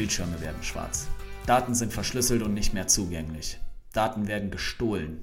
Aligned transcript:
Bildschirme 0.00 0.40
werden 0.40 0.62
schwarz. 0.62 1.08
Daten 1.44 1.74
sind 1.74 1.92
verschlüsselt 1.92 2.40
und 2.40 2.54
nicht 2.54 2.72
mehr 2.72 2.86
zugänglich. 2.86 3.60
Daten 3.92 4.28
werden 4.28 4.50
gestohlen. 4.50 5.22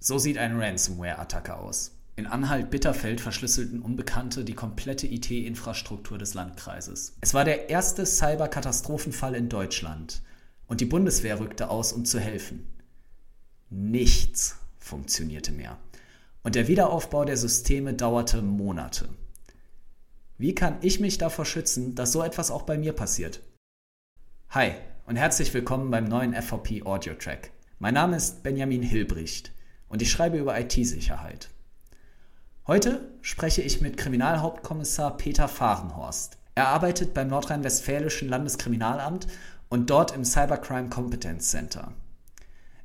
So 0.00 0.18
sieht 0.18 0.36
eine 0.36 0.60
Ransomware-Attacke 0.60 1.56
aus. 1.56 1.92
In 2.16 2.26
Anhalt-Bitterfeld 2.26 3.22
verschlüsselten 3.22 3.80
Unbekannte 3.80 4.44
die 4.44 4.52
komplette 4.52 5.06
IT-Infrastruktur 5.06 6.18
des 6.18 6.34
Landkreises. 6.34 7.16
Es 7.22 7.32
war 7.32 7.46
der 7.46 7.70
erste 7.70 8.04
Cyber-Katastrophenfall 8.04 9.34
in 9.34 9.48
Deutschland 9.48 10.20
und 10.66 10.82
die 10.82 10.84
Bundeswehr 10.84 11.40
rückte 11.40 11.70
aus, 11.70 11.94
um 11.94 12.04
zu 12.04 12.20
helfen. 12.20 12.66
Nichts 13.70 14.56
funktionierte 14.78 15.52
mehr. 15.52 15.78
Und 16.42 16.54
der 16.54 16.68
Wiederaufbau 16.68 17.24
der 17.24 17.38
Systeme 17.38 17.94
dauerte 17.94 18.42
Monate. 18.42 19.08
Wie 20.40 20.54
kann 20.54 20.76
ich 20.82 21.00
mich 21.00 21.18
davor 21.18 21.44
schützen, 21.44 21.96
dass 21.96 22.12
so 22.12 22.22
etwas 22.22 22.52
auch 22.52 22.62
bei 22.62 22.78
mir 22.78 22.92
passiert? 22.92 23.40
Hi 24.50 24.70
und 25.04 25.16
herzlich 25.16 25.52
willkommen 25.52 25.90
beim 25.90 26.04
neuen 26.04 26.32
FVP 26.32 26.84
Audio 26.84 27.14
Track. 27.14 27.50
Mein 27.80 27.94
Name 27.94 28.16
ist 28.16 28.44
Benjamin 28.44 28.82
Hilbricht 28.82 29.50
und 29.88 30.00
ich 30.00 30.12
schreibe 30.12 30.38
über 30.38 30.56
IT-Sicherheit. 30.60 31.48
Heute 32.68 33.00
spreche 33.20 33.62
ich 33.62 33.80
mit 33.80 33.96
Kriminalhauptkommissar 33.96 35.16
Peter 35.16 35.48
Fahrenhorst. 35.48 36.38
Er 36.54 36.68
arbeitet 36.68 37.14
beim 37.14 37.26
Nordrhein-Westfälischen 37.26 38.28
Landeskriminalamt 38.28 39.26
und 39.68 39.90
dort 39.90 40.14
im 40.14 40.24
Cybercrime 40.24 40.88
Competence 40.88 41.50
Center. 41.50 41.90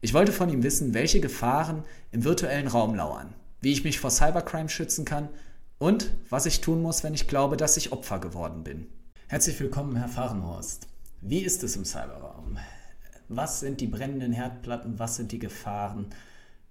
Ich 0.02 0.16
wollte 0.16 0.32
von 0.32 0.50
ihm 0.50 0.64
wissen, 0.64 0.96
welche 0.96 1.22
Gefahren 1.22 1.84
im 2.12 2.24
virtuellen 2.24 2.68
Raum 2.68 2.96
lauern, 2.96 3.36
wie 3.62 3.74
ich 3.74 3.84
mich 3.84 4.00
vor 4.00 4.10
Cybercrime 4.10 4.70
schützen 4.70 5.06
kann 5.06 5.30
und 5.84 6.12
was 6.30 6.46
ich 6.46 6.62
tun 6.62 6.82
muss, 6.82 7.04
wenn 7.04 7.14
ich 7.14 7.28
glaube, 7.28 7.58
dass 7.58 7.76
ich 7.76 7.92
Opfer 7.92 8.20
geworden 8.20 8.64
bin. 8.64 8.88
Herzlich 9.28 9.60
willkommen, 9.60 9.98
Herr 9.98 10.08
Fahrenhorst. 10.08 10.88
Wie 11.20 11.42
ist 11.42 11.62
es 11.62 11.76
im 11.76 11.84
Cyberraum? 11.84 12.58
Was 13.28 13.60
sind 13.60 13.82
die 13.82 13.88
brennenden 13.88 14.32
Herdplatten? 14.32 14.98
Was 14.98 15.18
sind 15.18 15.34
die 15.34 15.40
Gefahren? 15.40 16.16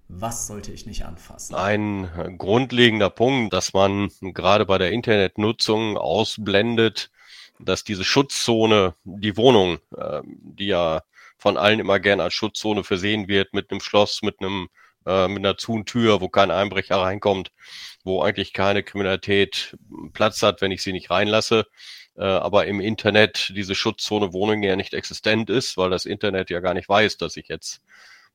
Was 0.07 0.47
sollte 0.47 0.71
ich 0.71 0.87
nicht 0.87 1.05
anfassen? 1.05 1.53
Ein 1.53 2.09
grundlegender 2.39 3.11
Punkt, 3.11 3.53
dass 3.53 3.73
man 3.73 4.09
gerade 4.19 4.65
bei 4.65 4.79
der 4.79 4.91
Internetnutzung 4.91 5.95
ausblendet, 5.95 7.11
dass 7.59 7.83
diese 7.83 8.03
Schutzzone, 8.03 8.95
die 9.03 9.37
Wohnung, 9.37 9.77
ähm, 9.95 10.39
die 10.41 10.67
ja 10.67 11.03
von 11.37 11.57
allen 11.57 11.79
immer 11.79 11.99
gern 11.99 12.19
als 12.19 12.33
Schutzzone 12.33 12.83
versehen 12.83 13.27
wird, 13.27 13.53
mit 13.53 13.69
einem 13.69 13.79
Schloss, 13.79 14.23
mit 14.23 14.39
einem 14.39 14.69
äh, 15.05 15.27
mit 15.27 15.39
einer 15.39 15.57
Zuntür, 15.57 16.21
wo 16.21 16.29
kein 16.29 16.49
Einbrecher 16.49 16.97
reinkommt, 16.97 17.51
wo 18.03 18.21
eigentlich 18.21 18.53
keine 18.53 18.83
Kriminalität 18.83 19.77
Platz 20.13 20.41
hat, 20.41 20.61
wenn 20.61 20.71
ich 20.71 20.83
sie 20.83 20.93
nicht 20.93 21.09
reinlasse, 21.09 21.65
äh, 22.15 22.23
aber 22.23 22.65
im 22.67 22.79
Internet 22.79 23.53
diese 23.55 23.75
Schutzzone 23.75 24.33
Wohnung 24.33 24.63
ja 24.63 24.75
nicht 24.75 24.93
existent 24.93 25.49
ist, 25.49 25.77
weil 25.77 25.89
das 25.89 26.05
Internet 26.05 26.49
ja 26.49 26.59
gar 26.59 26.73
nicht 26.73 26.89
weiß, 26.89 27.17
dass 27.17 27.37
ich 27.37 27.47
jetzt 27.47 27.81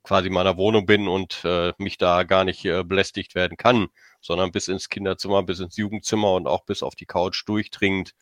quasi 0.03 0.29
in 0.29 0.33
meiner 0.33 0.57
Wohnung 0.57 0.87
bin 0.87 1.09
und 1.09 1.45
äh, 1.45 1.73
mich 1.79 1.99
da 1.99 2.23
gar 2.23 2.45
nicht 2.45 2.65
äh, 2.65 2.83
belästigt 2.83 3.35
werden 3.35 3.57
kann, 3.57 3.89
sondern 4.21 4.53
bis 4.53 4.69
ins 4.69 4.89
Kinderzimmer, 4.89 5.43
bis 5.43 5.61
ins 5.61 5.77
Jugendzimmer 5.77 6.33
und 6.33 6.47
auch 6.47 6.65
bis 6.65 6.83
auf 6.83 6.95
die 6.95 7.07
Couch 7.07 7.47
durchdringt. 7.47 8.15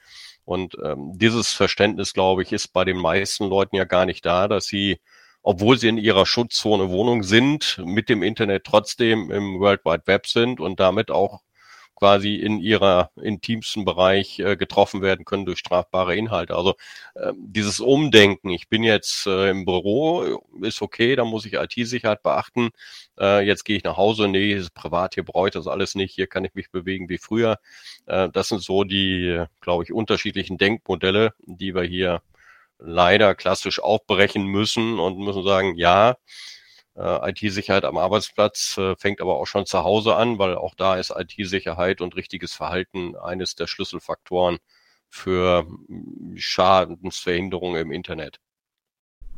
Und 0.44 0.76
ähm, 0.82 1.12
dieses 1.14 1.52
Verständnis, 1.52 2.12
glaube 2.12 2.42
ich, 2.42 2.52
ist 2.52 2.68
bei 2.68 2.84
den 2.84 2.96
meisten 2.96 3.48
Leuten 3.48 3.76
ja 3.76 3.84
gar 3.84 4.06
nicht 4.06 4.24
da, 4.26 4.48
dass 4.48 4.66
sie 4.66 5.00
obwohl 5.46 5.78
sie 5.78 5.86
in 5.86 5.96
ihrer 5.96 6.26
Schutzzone 6.26 6.90
Wohnung 6.90 7.22
sind, 7.22 7.80
mit 7.84 8.08
dem 8.08 8.24
Internet 8.24 8.64
trotzdem 8.64 9.30
im 9.30 9.60
World 9.60 9.84
Wide 9.84 10.02
Web 10.06 10.26
sind 10.26 10.58
und 10.58 10.80
damit 10.80 11.12
auch 11.12 11.42
quasi 11.94 12.34
in 12.34 12.58
ihrer 12.58 13.12
intimsten 13.14 13.84
Bereich 13.84 14.40
äh, 14.40 14.56
getroffen 14.56 15.02
werden 15.02 15.24
können 15.24 15.46
durch 15.46 15.60
strafbare 15.60 16.16
Inhalte. 16.16 16.56
Also 16.56 16.74
äh, 17.14 17.32
dieses 17.36 17.78
Umdenken, 17.78 18.50
ich 18.50 18.68
bin 18.68 18.82
jetzt 18.82 19.28
äh, 19.28 19.50
im 19.50 19.64
Büro, 19.64 20.42
ist 20.62 20.82
okay, 20.82 21.14
da 21.14 21.24
muss 21.24 21.46
ich 21.46 21.52
IT-Sicherheit 21.52 22.24
beachten. 22.24 22.70
Äh, 23.16 23.46
jetzt 23.46 23.64
gehe 23.64 23.76
ich 23.76 23.84
nach 23.84 23.96
Hause, 23.96 24.26
nee, 24.26 24.52
ist 24.52 24.74
privat, 24.74 25.14
hier 25.14 25.24
brauche 25.24 25.46
ich 25.46 25.54
das 25.54 25.68
alles 25.68 25.94
nicht, 25.94 26.12
hier 26.12 26.26
kann 26.26 26.44
ich 26.44 26.54
mich 26.56 26.72
bewegen 26.72 27.08
wie 27.08 27.18
früher. 27.18 27.60
Äh, 28.06 28.30
das 28.30 28.48
sind 28.48 28.64
so 28.64 28.82
die, 28.82 29.44
glaube 29.60 29.84
ich, 29.84 29.92
unterschiedlichen 29.92 30.58
Denkmodelle, 30.58 31.34
die 31.46 31.72
wir 31.72 31.84
hier 31.84 32.20
leider 32.78 33.34
klassisch 33.34 33.80
aufbrechen 33.80 34.46
müssen 34.46 34.98
und 34.98 35.18
müssen 35.18 35.42
sagen, 35.42 35.76
ja, 35.76 36.16
äh, 36.96 37.30
IT-Sicherheit 37.30 37.84
am 37.84 37.98
Arbeitsplatz 37.98 38.78
äh, 38.78 38.96
fängt 38.96 39.20
aber 39.20 39.36
auch 39.36 39.46
schon 39.46 39.66
zu 39.66 39.84
Hause 39.84 40.16
an, 40.16 40.38
weil 40.38 40.56
auch 40.56 40.74
da 40.74 40.96
ist 40.96 41.12
IT-Sicherheit 41.14 42.00
und 42.00 42.16
richtiges 42.16 42.54
Verhalten 42.54 43.16
eines 43.16 43.54
der 43.54 43.66
Schlüsselfaktoren 43.66 44.58
für 45.08 45.66
Schadensverhinderung 46.34 47.76
im 47.76 47.92
Internet. 47.92 48.40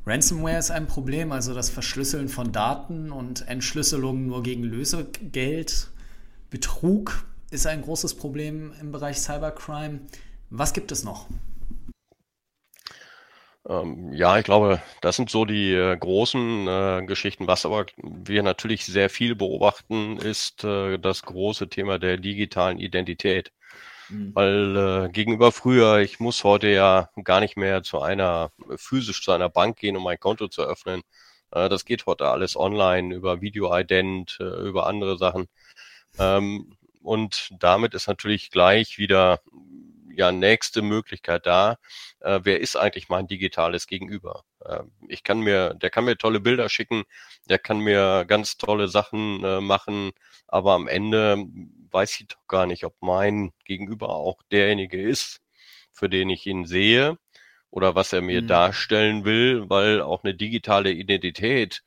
Ransomware 0.06 0.58
ist 0.58 0.70
ein 0.70 0.86
Problem, 0.86 1.32
also 1.32 1.52
das 1.52 1.68
Verschlüsseln 1.68 2.28
von 2.28 2.52
Daten 2.52 3.12
und 3.12 3.46
Entschlüsselung 3.46 4.26
nur 4.26 4.42
gegen 4.42 4.62
Lösegeld. 4.62 5.90
Betrug 6.48 7.26
ist 7.50 7.66
ein 7.66 7.82
großes 7.82 8.14
Problem 8.14 8.72
im 8.80 8.90
Bereich 8.90 9.18
Cybercrime. 9.18 10.00
Was 10.48 10.72
gibt 10.72 10.92
es 10.92 11.04
noch? 11.04 11.26
Ähm, 13.66 14.12
ja, 14.12 14.38
ich 14.38 14.44
glaube, 14.44 14.80
das 15.00 15.16
sind 15.16 15.30
so 15.30 15.44
die 15.44 15.72
äh, 15.72 15.96
großen 15.96 16.68
äh, 16.68 17.02
Geschichten. 17.06 17.46
Was 17.46 17.66
aber 17.66 17.86
wir 17.96 18.42
natürlich 18.42 18.86
sehr 18.86 19.10
viel 19.10 19.34
beobachten, 19.34 20.18
ist 20.18 20.64
äh, 20.64 20.98
das 20.98 21.22
große 21.22 21.68
Thema 21.68 21.98
der 21.98 22.16
digitalen 22.18 22.78
Identität. 22.78 23.52
Mhm. 24.08 24.34
Weil 24.34 24.76
äh, 25.06 25.08
gegenüber 25.10 25.52
früher, 25.52 25.98
ich 25.98 26.20
muss 26.20 26.44
heute 26.44 26.68
ja 26.68 27.10
gar 27.24 27.40
nicht 27.40 27.56
mehr 27.56 27.82
zu 27.82 28.00
einer 28.00 28.50
physisch 28.76 29.22
zu 29.22 29.32
einer 29.32 29.48
Bank 29.48 29.78
gehen, 29.78 29.96
um 29.96 30.04
mein 30.04 30.20
Konto 30.20 30.48
zu 30.48 30.62
öffnen. 30.62 31.02
Äh, 31.52 31.68
das 31.68 31.84
geht 31.84 32.06
heute 32.06 32.28
alles 32.28 32.56
online 32.56 33.14
über 33.14 33.40
Video-Ident, 33.40 34.38
äh, 34.40 34.44
über 34.68 34.86
andere 34.86 35.18
Sachen. 35.18 35.46
Ähm, 36.18 36.72
und 37.02 37.50
damit 37.58 37.94
ist 37.94 38.08
natürlich 38.08 38.50
gleich 38.50 38.98
wieder 38.98 39.40
ja 40.18 40.32
nächste 40.32 40.82
Möglichkeit 40.82 41.46
da. 41.46 41.78
Äh, 42.20 42.40
wer 42.42 42.60
ist 42.60 42.76
eigentlich 42.76 43.08
mein 43.08 43.26
digitales 43.26 43.86
Gegenüber? 43.86 44.44
Äh, 44.64 44.82
ich 45.08 45.22
kann 45.22 45.40
mir, 45.40 45.74
der 45.74 45.90
kann 45.90 46.04
mir 46.04 46.16
tolle 46.18 46.40
Bilder 46.40 46.68
schicken, 46.68 47.04
der 47.48 47.58
kann 47.58 47.78
mir 47.78 48.24
ganz 48.26 48.56
tolle 48.58 48.88
Sachen 48.88 49.42
äh, 49.44 49.60
machen, 49.60 50.10
aber 50.46 50.74
am 50.74 50.88
Ende 50.88 51.46
weiß 51.90 52.20
ich 52.20 52.28
doch 52.28 52.46
gar 52.48 52.66
nicht, 52.66 52.84
ob 52.84 52.94
mein 53.00 53.52
Gegenüber 53.64 54.10
auch 54.10 54.42
derjenige 54.52 55.00
ist, 55.00 55.40
für 55.92 56.08
den 56.08 56.28
ich 56.30 56.46
ihn 56.46 56.66
sehe 56.66 57.18
oder 57.70 57.94
was 57.94 58.12
er 58.12 58.22
mir 58.22 58.42
mhm. 58.42 58.48
darstellen 58.48 59.24
will, 59.24 59.68
weil 59.70 60.02
auch 60.02 60.24
eine 60.24 60.34
digitale 60.34 60.92
Identität 60.92 61.82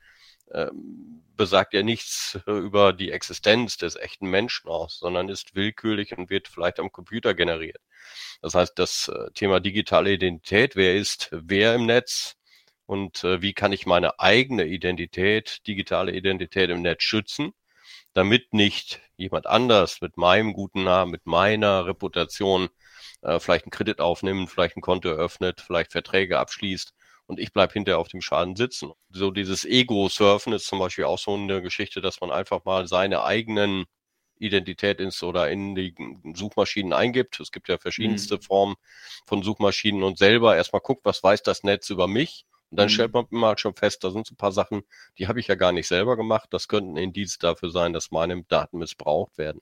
ähm, 0.53 1.23
besagt 1.37 1.73
ja 1.73 1.81
nichts 1.81 2.39
über 2.45 2.93
die 2.93 3.11
Existenz 3.11 3.77
des 3.77 3.95
echten 3.95 4.27
Menschen 4.29 4.69
aus, 4.69 4.99
sondern 4.99 5.27
ist 5.27 5.55
willkürlich 5.55 6.15
und 6.17 6.29
wird 6.29 6.47
vielleicht 6.47 6.79
am 6.79 6.91
Computer 6.91 7.33
generiert. 7.33 7.81
Das 8.41 8.55
heißt, 8.55 8.73
das 8.77 9.07
äh, 9.09 9.31
Thema 9.33 9.59
digitale 9.59 10.13
Identität, 10.13 10.75
wer 10.75 10.95
ist 10.95 11.29
wer 11.31 11.75
im 11.75 11.85
Netz 11.85 12.35
und 12.85 13.23
äh, 13.23 13.41
wie 13.41 13.53
kann 13.53 13.71
ich 13.71 13.85
meine 13.85 14.19
eigene 14.19 14.65
Identität, 14.65 15.65
digitale 15.67 16.13
Identität 16.13 16.69
im 16.69 16.81
Netz 16.81 17.03
schützen, 17.03 17.53
damit 18.13 18.53
nicht 18.53 19.01
jemand 19.17 19.47
anders 19.47 20.01
mit 20.01 20.17
meinem 20.17 20.53
guten 20.53 20.83
Namen, 20.83 21.11
mit 21.11 21.25
meiner 21.25 21.85
Reputation 21.85 22.69
äh, 23.21 23.39
vielleicht 23.39 23.65
einen 23.65 23.71
Kredit 23.71 23.99
aufnimmt, 23.99 24.49
vielleicht 24.49 24.77
ein 24.77 24.81
Konto 24.81 25.09
eröffnet, 25.09 25.61
vielleicht 25.61 25.91
Verträge 25.91 26.39
abschließt 26.39 26.93
und 27.27 27.39
ich 27.39 27.53
bleib 27.53 27.73
hinterher 27.73 27.99
auf 27.99 28.09
dem 28.09 28.21
Schaden 28.21 28.55
sitzen. 28.55 28.91
So 29.09 29.31
dieses 29.31 29.63
Ego-Surfen 29.65 30.53
ist 30.53 30.67
zum 30.67 30.79
Beispiel 30.79 31.05
auch 31.05 31.19
so 31.19 31.35
eine 31.35 31.61
Geschichte, 31.61 32.01
dass 32.01 32.19
man 32.21 32.31
einfach 32.31 32.65
mal 32.65 32.87
seine 32.87 33.23
eigenen 33.23 33.85
Identität 34.41 34.99
ins 34.99 35.21
oder 35.23 35.49
in 35.49 35.75
die 35.75 35.95
Suchmaschinen 36.33 36.93
eingibt. 36.93 37.39
Es 37.39 37.51
gibt 37.51 37.69
ja 37.69 37.77
verschiedenste 37.77 38.35
mhm. 38.35 38.41
Formen 38.41 38.75
von 39.25 39.43
Suchmaschinen 39.43 40.03
und 40.03 40.17
selber 40.17 40.55
erstmal 40.55 40.81
guckt, 40.81 41.05
was 41.05 41.23
weiß 41.23 41.43
das 41.43 41.63
Netz 41.63 41.89
über 41.89 42.07
mich. 42.07 42.45
Und 42.71 42.77
dann 42.77 42.87
mhm. 42.87 42.91
stellt 42.91 43.13
man 43.13 43.25
immer 43.31 43.57
schon 43.57 43.75
fest, 43.75 44.03
da 44.03 44.11
sind 44.11 44.25
so 44.25 44.33
ein 44.33 44.37
paar 44.37 44.51
Sachen, 44.51 44.83
die 45.17 45.27
habe 45.27 45.39
ich 45.39 45.47
ja 45.47 45.55
gar 45.55 45.71
nicht 45.71 45.87
selber 45.87 46.15
gemacht. 46.15 46.47
Das 46.51 46.67
könnten 46.67 46.97
Indiz 46.97 47.37
dafür 47.37 47.69
sein, 47.69 47.93
dass 47.93 48.11
meine 48.11 48.43
Daten 48.43 48.79
missbraucht 48.79 49.37
werden. 49.37 49.61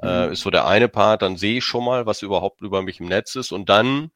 Äh, 0.00 0.06
mhm. 0.06 0.30
Äh, 0.30 0.32
ist 0.32 0.40
so 0.40 0.50
der 0.50 0.66
eine 0.66 0.88
Part, 0.88 1.22
dann 1.22 1.36
sehe 1.36 1.58
ich 1.58 1.64
schon 1.64 1.84
mal, 1.84 2.06
was 2.06 2.22
überhaupt 2.22 2.60
über 2.62 2.82
mich 2.82 3.00
im 3.00 3.06
Netz 3.06 3.34
ist. 3.34 3.52
Und 3.52 3.68
dann 3.68 4.10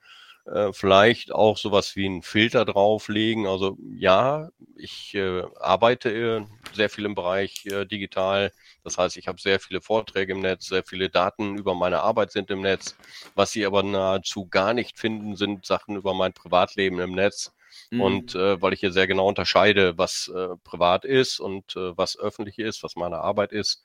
äh, 0.46 0.72
vielleicht 0.72 1.32
auch 1.32 1.58
sowas 1.58 1.96
wie 1.96 2.06
einen 2.06 2.22
Filter 2.22 2.64
drauflegen. 2.64 3.46
Also 3.46 3.76
ja, 3.96 4.48
ich 4.76 5.14
äh, 5.14 5.42
arbeite 5.60 6.10
äh, 6.10 6.44
sehr 6.72 6.90
viel 6.90 7.04
im 7.04 7.14
Bereich 7.14 7.66
äh, 7.66 7.84
digital. 7.84 8.52
Das 8.84 8.98
heißt, 8.98 9.16
ich 9.16 9.26
habe 9.28 9.40
sehr 9.40 9.58
viele 9.58 9.80
Vorträge 9.80 10.32
im 10.32 10.40
Netz, 10.40 10.66
sehr 10.66 10.84
viele 10.84 11.08
Daten 11.08 11.56
über 11.56 11.74
meine 11.74 12.00
Arbeit 12.00 12.30
sind 12.30 12.50
im 12.50 12.60
Netz. 12.60 12.96
Was 13.34 13.50
Sie 13.52 13.66
aber 13.66 13.82
nahezu 13.82 14.46
gar 14.46 14.74
nicht 14.74 14.98
finden, 14.98 15.36
sind 15.36 15.66
Sachen 15.66 15.96
über 15.96 16.14
mein 16.14 16.32
Privatleben 16.32 17.00
im 17.00 17.12
Netz. 17.12 17.52
Mhm. 17.90 18.00
Und 18.00 18.34
äh, 18.34 18.60
weil 18.62 18.72
ich 18.72 18.80
hier 18.80 18.92
sehr 18.92 19.06
genau 19.06 19.28
unterscheide, 19.28 19.98
was 19.98 20.28
äh, 20.34 20.56
privat 20.64 21.04
ist 21.04 21.40
und 21.40 21.76
äh, 21.76 21.96
was 21.96 22.18
öffentlich 22.18 22.58
ist, 22.58 22.82
was 22.82 22.96
meine 22.96 23.18
Arbeit 23.18 23.52
ist. 23.52 23.82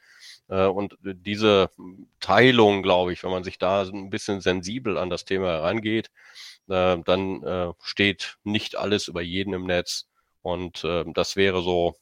Äh, 0.48 0.66
und 0.66 0.98
diese 1.02 1.72
Teilung, 2.20 2.84
glaube 2.84 3.14
ich, 3.14 3.24
wenn 3.24 3.32
man 3.32 3.44
sich 3.44 3.58
da 3.58 3.84
ein 3.84 4.10
bisschen 4.10 4.42
sensibel 4.42 4.98
an 4.98 5.10
das 5.10 5.26
Thema 5.26 5.48
herangeht, 5.48 6.12
äh, 6.70 6.98
dann 7.04 7.44
äh, 7.44 7.74
steht 7.82 8.38
nicht 8.44 8.76
alles 8.78 9.08
über 9.08 9.22
jeden 9.22 9.54
im 9.54 9.66
Netz. 9.66 10.08
Und 10.42 10.84
äh, 10.84 11.06
das 11.14 11.36
wäre 11.36 11.62
so 11.62 11.96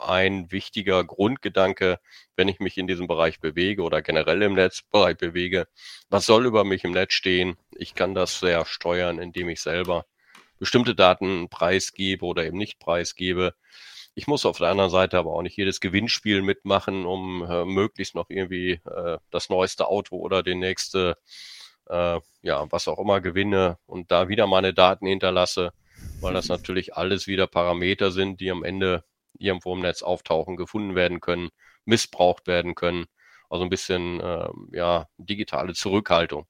ein 0.00 0.50
wichtiger 0.50 1.04
Grundgedanke, 1.04 1.98
wenn 2.36 2.48
ich 2.48 2.58
mich 2.60 2.78
in 2.78 2.86
diesem 2.86 3.06
Bereich 3.06 3.40
bewege 3.40 3.82
oder 3.82 4.02
generell 4.02 4.42
im 4.42 4.54
Netzbereich 4.54 5.16
bewege. 5.16 5.66
Was 6.08 6.26
soll 6.26 6.46
über 6.46 6.64
mich 6.64 6.84
im 6.84 6.92
Netz 6.92 7.12
stehen? 7.14 7.56
Ich 7.76 7.94
kann 7.94 8.14
das 8.14 8.40
sehr 8.40 8.64
steuern, 8.66 9.18
indem 9.18 9.48
ich 9.48 9.60
selber 9.60 10.06
bestimmte 10.58 10.94
Daten 10.94 11.48
preisgebe 11.48 12.24
oder 12.24 12.44
eben 12.44 12.58
nicht 12.58 12.78
preisgebe. 12.78 13.54
Ich 14.14 14.26
muss 14.28 14.46
auf 14.46 14.58
der 14.58 14.68
anderen 14.68 14.90
Seite 14.90 15.18
aber 15.18 15.32
auch 15.32 15.42
nicht 15.42 15.56
jedes 15.56 15.80
Gewinnspiel 15.80 16.40
mitmachen, 16.42 17.04
um 17.04 17.44
äh, 17.44 17.64
möglichst 17.64 18.14
noch 18.14 18.30
irgendwie 18.30 18.80
äh, 18.86 19.18
das 19.30 19.50
neueste 19.50 19.88
Auto 19.88 20.16
oder 20.16 20.42
den 20.42 20.60
nächste, 20.60 21.16
äh, 21.88 22.20
ja, 22.42 22.66
was 22.70 22.88
auch 22.88 22.98
immer 22.98 23.20
gewinne 23.20 23.78
und 23.86 24.10
da 24.10 24.28
wieder 24.28 24.46
meine 24.46 24.74
Daten 24.74 25.06
hinterlasse, 25.06 25.72
weil 26.20 26.34
das 26.34 26.48
natürlich 26.48 26.96
alles 26.96 27.26
wieder 27.26 27.46
Parameter 27.46 28.10
sind, 28.10 28.40
die 28.40 28.50
am 28.50 28.64
Ende 28.64 29.04
irgendwo 29.38 29.74
im 29.74 29.80
Netz 29.80 30.02
auftauchen, 30.02 30.56
gefunden 30.56 30.94
werden 30.94 31.20
können, 31.20 31.50
missbraucht 31.84 32.46
werden 32.46 32.74
können. 32.74 33.06
Also 33.50 33.64
ein 33.64 33.70
bisschen 33.70 34.20
äh, 34.20 34.48
ja, 34.72 35.06
digitale 35.18 35.74
Zurückhaltung. 35.74 36.46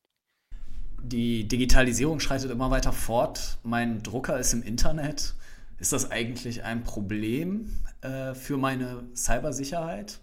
Die 1.02 1.46
Digitalisierung 1.46 2.20
schreitet 2.20 2.50
immer 2.50 2.70
weiter 2.70 2.92
fort. 2.92 3.58
Mein 3.62 4.02
Drucker 4.02 4.38
ist 4.38 4.54
im 4.54 4.62
Internet. 4.62 5.34
Ist 5.78 5.92
das 5.92 6.10
eigentlich 6.10 6.62
ein 6.64 6.84
Problem 6.84 7.82
äh, 8.00 8.34
für 8.34 8.56
meine 8.56 9.04
Cybersicherheit? 9.14 10.20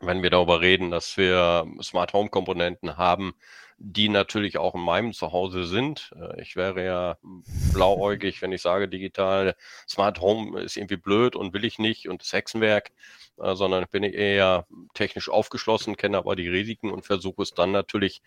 Wenn 0.00 0.22
wir 0.22 0.30
darüber 0.30 0.60
reden, 0.60 0.90
dass 0.90 1.16
wir 1.16 1.66
Smart 1.82 2.12
Home 2.12 2.28
Komponenten 2.30 2.96
haben, 2.96 3.34
die 3.78 4.08
natürlich 4.08 4.58
auch 4.58 4.74
in 4.74 4.80
meinem 4.80 5.12
Zuhause 5.12 5.64
sind. 5.64 6.12
Äh, 6.20 6.42
ich 6.42 6.56
wäre 6.56 6.84
ja 6.84 7.18
blauäugig, 7.72 8.42
wenn 8.42 8.52
ich 8.52 8.60
sage, 8.62 8.88
digital 8.88 9.54
Smart 9.88 10.20
Home 10.20 10.60
ist 10.60 10.76
irgendwie 10.76 10.96
blöd 10.96 11.36
und 11.36 11.54
will 11.54 11.64
ich 11.64 11.78
nicht 11.78 12.08
und 12.08 12.22
das 12.22 12.32
Hexenwerk, 12.32 12.90
äh, 13.38 13.54
sondern 13.54 13.86
bin 13.90 14.02
ich 14.02 14.14
eher 14.14 14.66
technisch 14.94 15.28
aufgeschlossen, 15.28 15.96
kenne 15.96 16.18
aber 16.18 16.34
die 16.34 16.48
Risiken 16.48 16.90
und 16.90 17.06
versuche 17.06 17.42
es 17.42 17.52
dann 17.54 17.70
natürlich 17.70 18.20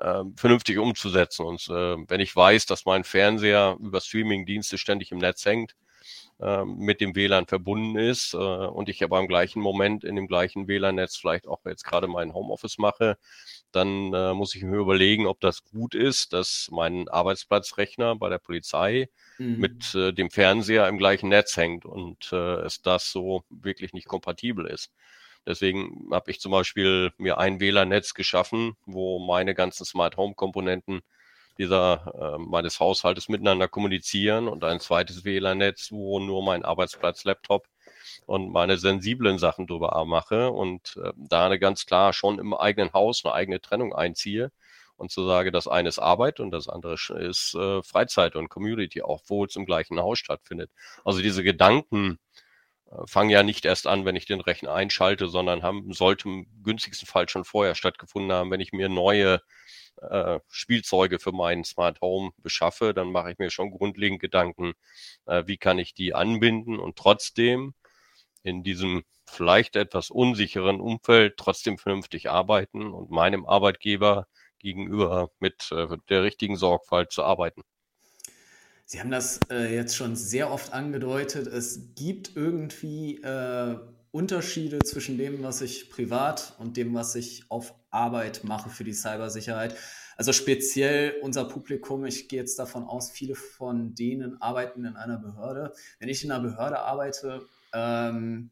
äh, 0.00 0.24
vernünftig 0.36 0.78
umzusetzen. 0.78 1.46
Und 1.46 1.68
äh, 1.68 1.96
wenn 2.08 2.20
ich 2.20 2.34
weiß, 2.34 2.66
dass 2.66 2.84
mein 2.84 3.04
Fernseher 3.04 3.76
über 3.80 4.00
Streaming-Dienste 4.00 4.78
ständig 4.78 5.12
im 5.12 5.18
Netz 5.18 5.44
hängt, 5.44 5.76
äh, 6.40 6.64
mit 6.64 7.00
dem 7.00 7.14
WLAN 7.14 7.46
verbunden 7.46 7.98
ist 7.98 8.34
äh, 8.34 8.36
und 8.36 8.88
ich 8.88 9.02
aber 9.02 9.18
im 9.20 9.28
gleichen 9.28 9.60
Moment 9.60 10.04
in 10.04 10.16
dem 10.16 10.26
gleichen 10.26 10.68
WLAN-Netz 10.68 11.16
vielleicht 11.16 11.46
auch 11.46 11.64
jetzt 11.64 11.84
gerade 11.84 12.06
mein 12.06 12.34
Homeoffice 12.34 12.78
mache, 12.78 13.18
dann 13.72 14.12
äh, 14.14 14.34
muss 14.34 14.54
ich 14.54 14.62
mir 14.62 14.78
überlegen, 14.78 15.26
ob 15.26 15.40
das 15.40 15.64
gut 15.64 15.94
ist, 15.94 16.32
dass 16.32 16.68
mein 16.70 17.08
Arbeitsplatzrechner 17.08 18.16
bei 18.16 18.28
der 18.28 18.38
Polizei 18.38 19.08
mhm. 19.38 19.58
mit 19.58 19.94
äh, 19.94 20.12
dem 20.12 20.30
Fernseher 20.30 20.88
im 20.88 20.98
gleichen 20.98 21.28
Netz 21.28 21.56
hängt 21.56 21.84
und 21.84 22.32
äh, 22.32 22.60
es 22.62 22.82
das 22.82 23.10
so 23.10 23.44
wirklich 23.50 23.92
nicht 23.92 24.08
kompatibel 24.08 24.66
ist. 24.66 24.92
Deswegen 25.46 26.08
habe 26.12 26.30
ich 26.30 26.40
zum 26.40 26.52
Beispiel 26.52 27.12
mir 27.16 27.38
ein 27.38 27.58
WLAN-Netz 27.58 28.14
geschaffen, 28.14 28.76
wo 28.84 29.18
meine 29.18 29.54
ganzen 29.54 29.84
Smart 29.84 30.16
Home 30.16 30.34
Komponenten 30.34 31.00
dieser 31.58 32.36
äh, 32.36 32.38
meines 32.38 32.80
Haushaltes 32.80 33.28
miteinander 33.28 33.68
kommunizieren 33.68 34.48
und 34.48 34.64
ein 34.64 34.80
zweites 34.80 35.24
WLAN-Netz, 35.24 35.90
wo 35.92 36.20
nur 36.20 36.42
mein 36.42 36.64
Arbeitsplatz-Laptop 36.64 37.66
und 38.26 38.50
meine 38.50 38.78
sensiblen 38.78 39.38
Sachen 39.38 39.66
drüber 39.66 40.04
mache 40.04 40.50
und 40.50 40.96
äh, 41.02 41.12
da 41.16 41.46
eine 41.46 41.58
ganz 41.58 41.86
klar 41.86 42.12
schon 42.12 42.38
im 42.38 42.54
eigenen 42.54 42.92
Haus 42.92 43.24
eine 43.24 43.34
eigene 43.34 43.60
Trennung 43.60 43.94
einziehe 43.94 44.52
und 44.96 45.10
zu 45.10 45.22
so 45.22 45.28
sage, 45.28 45.52
das 45.52 45.68
eine 45.68 45.88
ist 45.88 45.98
Arbeit 45.98 46.40
und 46.40 46.50
das 46.50 46.68
andere 46.68 46.94
ist 46.94 47.54
äh, 47.54 47.82
Freizeit 47.82 48.36
und 48.36 48.48
Community, 48.48 49.02
auch 49.02 49.22
wo 49.26 49.44
es 49.44 49.56
im 49.56 49.64
gleichen 49.64 49.98
Haus 50.00 50.18
stattfindet. 50.18 50.70
Also 51.04 51.22
diese 51.22 51.42
Gedanken, 51.42 52.18
fangen 53.06 53.30
ja 53.30 53.42
nicht 53.42 53.64
erst 53.64 53.86
an, 53.86 54.04
wenn 54.04 54.16
ich 54.16 54.26
den 54.26 54.40
Rechner 54.40 54.72
einschalte, 54.72 55.28
sondern 55.28 55.62
haben, 55.62 55.92
sollte 55.92 56.28
im 56.28 56.46
günstigsten 56.62 57.06
Fall 57.06 57.28
schon 57.28 57.44
vorher 57.44 57.74
stattgefunden 57.74 58.32
haben. 58.32 58.50
Wenn 58.50 58.60
ich 58.60 58.72
mir 58.72 58.88
neue 58.88 59.40
äh, 60.02 60.40
Spielzeuge 60.48 61.18
für 61.18 61.32
meinen 61.32 61.64
Smart 61.64 62.00
Home 62.00 62.30
beschaffe, 62.38 62.94
dann 62.94 63.12
mache 63.12 63.32
ich 63.32 63.38
mir 63.38 63.50
schon 63.50 63.70
grundlegend 63.70 64.20
Gedanken, 64.20 64.74
äh, 65.26 65.44
wie 65.46 65.58
kann 65.58 65.78
ich 65.78 65.94
die 65.94 66.14
anbinden 66.14 66.78
und 66.78 66.96
trotzdem 66.96 67.74
in 68.42 68.62
diesem 68.62 69.04
vielleicht 69.26 69.76
etwas 69.76 70.10
unsicheren 70.10 70.80
Umfeld 70.80 71.36
trotzdem 71.36 71.78
vernünftig 71.78 72.30
arbeiten 72.30 72.92
und 72.94 73.10
meinem 73.10 73.46
Arbeitgeber 73.46 74.26
gegenüber 74.58 75.30
mit 75.40 75.70
äh, 75.72 75.96
der 76.08 76.22
richtigen 76.22 76.56
Sorgfalt 76.56 77.12
zu 77.12 77.24
arbeiten. 77.24 77.62
Sie 78.90 79.00
haben 79.00 79.10
das 79.10 79.40
äh, 79.50 79.74
jetzt 79.74 79.96
schon 79.96 80.16
sehr 80.16 80.50
oft 80.50 80.72
angedeutet. 80.72 81.46
Es 81.46 81.94
gibt 81.94 82.34
irgendwie 82.34 83.16
äh, 83.16 83.76
Unterschiede 84.12 84.78
zwischen 84.78 85.18
dem, 85.18 85.42
was 85.42 85.60
ich 85.60 85.90
privat 85.90 86.54
und 86.58 86.78
dem, 86.78 86.94
was 86.94 87.14
ich 87.14 87.44
auf 87.50 87.74
Arbeit 87.90 88.44
mache 88.44 88.70
für 88.70 88.84
die 88.84 88.94
Cybersicherheit. 88.94 89.76
Also 90.16 90.32
speziell 90.32 91.16
unser 91.20 91.44
Publikum, 91.44 92.06
ich 92.06 92.30
gehe 92.30 92.40
jetzt 92.40 92.58
davon 92.58 92.84
aus, 92.84 93.10
viele 93.10 93.34
von 93.34 93.94
denen 93.94 94.40
arbeiten 94.40 94.86
in 94.86 94.96
einer 94.96 95.18
Behörde. 95.18 95.74
Wenn 95.98 96.08
ich 96.08 96.24
in 96.24 96.32
einer 96.32 96.42
Behörde 96.42 96.78
arbeite, 96.78 97.46
ähm, 97.74 98.48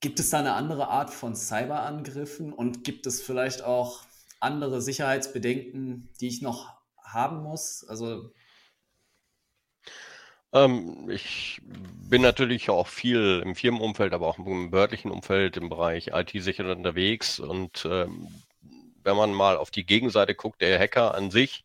gibt 0.00 0.20
es 0.20 0.28
da 0.28 0.40
eine 0.40 0.52
andere 0.52 0.88
Art 0.88 1.08
von 1.08 1.34
Cyberangriffen 1.34 2.52
und 2.52 2.84
gibt 2.84 3.06
es 3.06 3.22
vielleicht 3.22 3.64
auch 3.64 4.02
andere 4.38 4.82
Sicherheitsbedenken, 4.82 6.10
die 6.20 6.28
ich 6.28 6.42
noch 6.42 6.74
haben 7.02 7.42
muss? 7.42 7.88
Also 7.88 8.30
ähm, 10.52 11.08
ich 11.10 11.60
bin 11.62 12.22
natürlich 12.22 12.68
auch 12.70 12.88
viel 12.88 13.42
im 13.44 13.54
Firmenumfeld, 13.54 14.12
aber 14.12 14.26
auch 14.26 14.38
im 14.38 14.70
behördlichen 14.70 15.10
Umfeld 15.10 15.56
im 15.56 15.68
Bereich 15.68 16.08
IT-Sicherheit 16.08 16.76
unterwegs. 16.76 17.38
Und 17.40 17.86
ähm, 17.90 18.28
wenn 19.02 19.16
man 19.16 19.32
mal 19.32 19.56
auf 19.56 19.70
die 19.70 19.86
Gegenseite 19.86 20.34
guckt, 20.34 20.60
der 20.60 20.78
Hacker 20.78 21.14
an 21.14 21.30
sich 21.30 21.64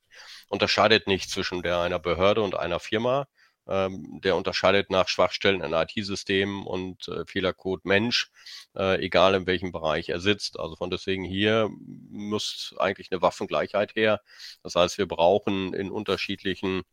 unterscheidet 0.50 1.07
nicht 1.07 1.30
zwischen 1.30 1.62
der 1.62 1.80
einer 1.80 2.00
Behörde 2.00 2.42
und 2.42 2.56
einer 2.56 2.80
Firma. 2.80 3.28
Ähm, 3.69 4.22
der 4.24 4.38
unterscheidet 4.38 4.89
nach 4.89 5.10
Schwachstellen 5.10 5.62
in 5.62 5.74
IT-Systemen 5.74 6.66
und 6.66 7.10
äh, 7.10 7.25
Fehlercode 7.25 7.84
Mensch, 7.84 8.31
äh, 8.78 9.04
egal 9.04 9.36
in 9.36 9.45
welchem 9.45 9.74
Bereich 9.74 10.07
er 10.10 10.22
sitzt. 10.22 10.57
Also 10.57 10.78
von 10.78 10.89
deswegen 10.89 11.25
hier 11.25 11.69
muss 12.10 12.74
eigentlich 12.80 13.12
eine 13.12 13.22
Waffengleichheit 13.22 13.95
her. 13.95 14.22
Das 14.63 14.75
heißt, 14.75 14.98
wir 14.98 15.08
brauchen 15.08 15.74
in 15.74 15.91
unterschiedlichen 15.91 16.84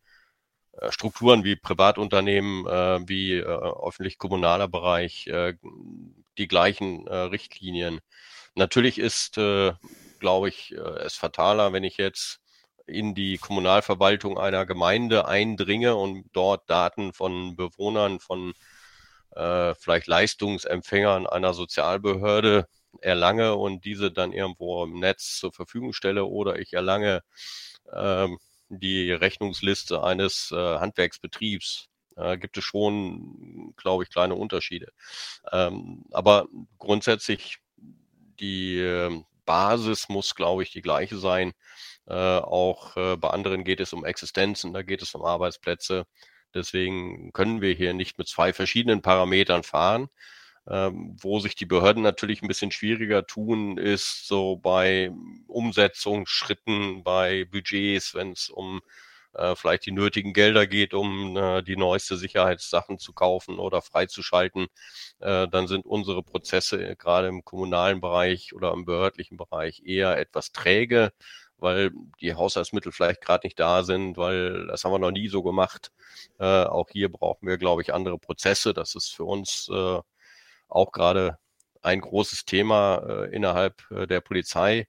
Strukturen 0.91 1.45
wie 1.45 1.57
Privatunternehmen, 1.57 2.67
äh, 2.67 3.09
wie 3.09 3.35
äh, 3.35 3.43
öffentlich-kommunaler 3.45 4.69
Bereich 4.69 5.27
äh, 5.29 5.55
die 6.39 6.49
gleichen 6.49 7.07
äh, 7.07 7.17
Richtlinien. 7.17 8.01
Natürlich 8.55 8.99
ist, 8.99 9.39
äh, 9.39 9.73
glaube 10.21 10.49
ich, 10.49 10.73
äh, 10.73 10.79
es 10.79 11.15
fataler, 11.15 11.73
wenn 11.73 11.85
ich 11.85 11.97
jetzt 11.97 12.41
in 12.87 13.15
die 13.15 13.39
Kommunalverwaltung 13.39 14.39
einer 14.39 14.67
Gemeinde 14.67 15.27
eindringe 15.27 15.97
und 15.97 16.27
dort 16.33 16.69
Daten 16.69 17.13
von 17.13 17.57
Bewohnern, 17.57 18.21
von 18.21 18.53
äh, 19.35 19.75
vielleicht 19.75 20.07
Leistungsempfängern 20.07 21.27
einer 21.27 21.55
Sozialbehörde 21.55 22.67
erlange 23.01 23.55
und 23.57 23.85
diese 23.85 24.13
dann 24.13 24.33
irgendwo 24.33 24.85
im 24.85 25.01
Netz 25.01 25.39
zur 25.39 25.53
Verfügung 25.53 25.93
stelle 25.93 26.27
oder 26.27 26.59
ich 26.59 26.73
erlange 26.75 27.23
ähm, 27.93 28.39
die 28.79 29.13
Rechnungsliste 29.13 30.03
eines 30.03 30.51
äh, 30.53 30.57
Handwerksbetriebs 30.57 31.89
äh, 32.17 32.39
gibt 32.39 32.57
es 32.57 32.65
schon, 32.65 33.75
glaube 33.77 34.05
ich, 34.05 34.11
kleine 34.11 34.35
Unterschiede. 34.35 34.93
Ähm, 35.53 36.05
aber 36.13 36.47
grundsätzlich 36.79 37.59
die 38.41 38.79
äh, 38.79 39.23
Basis 39.45 40.09
muss, 40.09 40.35
glaube 40.35 40.63
ich, 40.63 40.71
die 40.71 40.83
gleiche 40.83 41.19
sein. 41.19 41.53
Äh, 42.07 42.15
auch 42.15 42.97
äh, 42.97 43.17
bei 43.17 43.31
anderen 43.31 43.65
geht 43.65 43.81
es 43.81 43.93
um 43.93 44.05
Existenzen, 44.05 44.73
da 44.73 44.83
geht 44.83 45.03
es 45.03 45.15
um 45.15 45.25
Arbeitsplätze. 45.25 46.07
Deswegen 46.55 47.33
können 47.33 47.61
wir 47.61 47.75
hier 47.75 47.95
nicht 47.95 48.19
mit 48.19 48.29
zwei 48.29 48.53
verschiedenen 48.53 49.03
Parametern 49.03 49.63
fahren. 49.65 50.09
Ähm, 50.67 51.17
wo 51.21 51.41
sich 51.41 51.55
die 51.57 51.67
Behörden 51.67 52.03
natürlich 52.03 52.43
ein 52.43 52.49
bisschen 52.49 52.71
schwieriger 52.71 53.27
tun, 53.27 53.77
ist 53.77 54.27
so 54.27 54.57
bei 54.57 55.11
Umsetzungsschritten, 55.47 57.05
bei 57.05 57.45
Budgets, 57.45 58.15
wenn 58.15 58.33
es 58.33 58.49
um 58.49 58.81
äh, 59.35 59.55
vielleicht 59.57 59.87
die 59.87 59.93
nötigen 59.93 60.33
Gelder 60.33 60.67
geht, 60.67 60.95
um 60.95 61.37
äh, 61.37 61.63
die 61.63 61.77
neueste 61.77 62.17
Sicherheitssachen 62.17 62.99
zu 62.99 63.13
kaufen 63.13 63.59
oder 63.59 63.83
freizuschalten, 63.83 64.69
äh, 65.21 65.49
dann 65.49 65.67
sind 65.67 65.87
unsere 65.87 66.23
Prozesse 66.23 66.97
gerade 66.97 67.29
im 67.29 67.45
kommunalen 67.45 68.01
Bereich 68.01 68.55
oder 68.55 68.73
im 68.73 68.85
behördlichen 68.85 69.37
Bereich 69.37 69.83
eher 69.85 70.19
etwas 70.19 70.53
träge, 70.53 71.13
weil 71.59 71.91
die 72.21 72.35
Haushaltsmittel 72.35 72.93
vielleicht 72.93 73.21
gerade 73.21 73.47
nicht 73.47 73.59
da 73.61 73.85
sind, 73.85 74.17
weil 74.17 74.67
das 74.69 74.85
haben 74.85 74.93
wir 74.93 74.99
noch 74.99 75.11
nie 75.11 75.29
so 75.29 75.43
gemacht. 75.43 75.93
Äh, 76.39 76.65
auch 76.65 76.89
hier 76.91 77.11
brauchen 77.11 77.47
wir, 77.49 77.59
glaube 77.59 77.83
ich, 77.83 77.93
andere 77.95 78.19
Prozesse. 78.19 78.75
Das 78.75 78.95
ist 78.95 79.15
für 79.15 79.25
uns 79.25 79.69
äh, 79.73 80.01
auch 80.75 80.93
gerade 80.93 81.39
ein 81.83 82.01
großes 82.01 82.45
Thema 82.47 82.99
äh, 83.09 83.35
innerhalb 83.35 83.83
äh, 83.91 84.07
der 84.07 84.21
Polizei, 84.21 84.87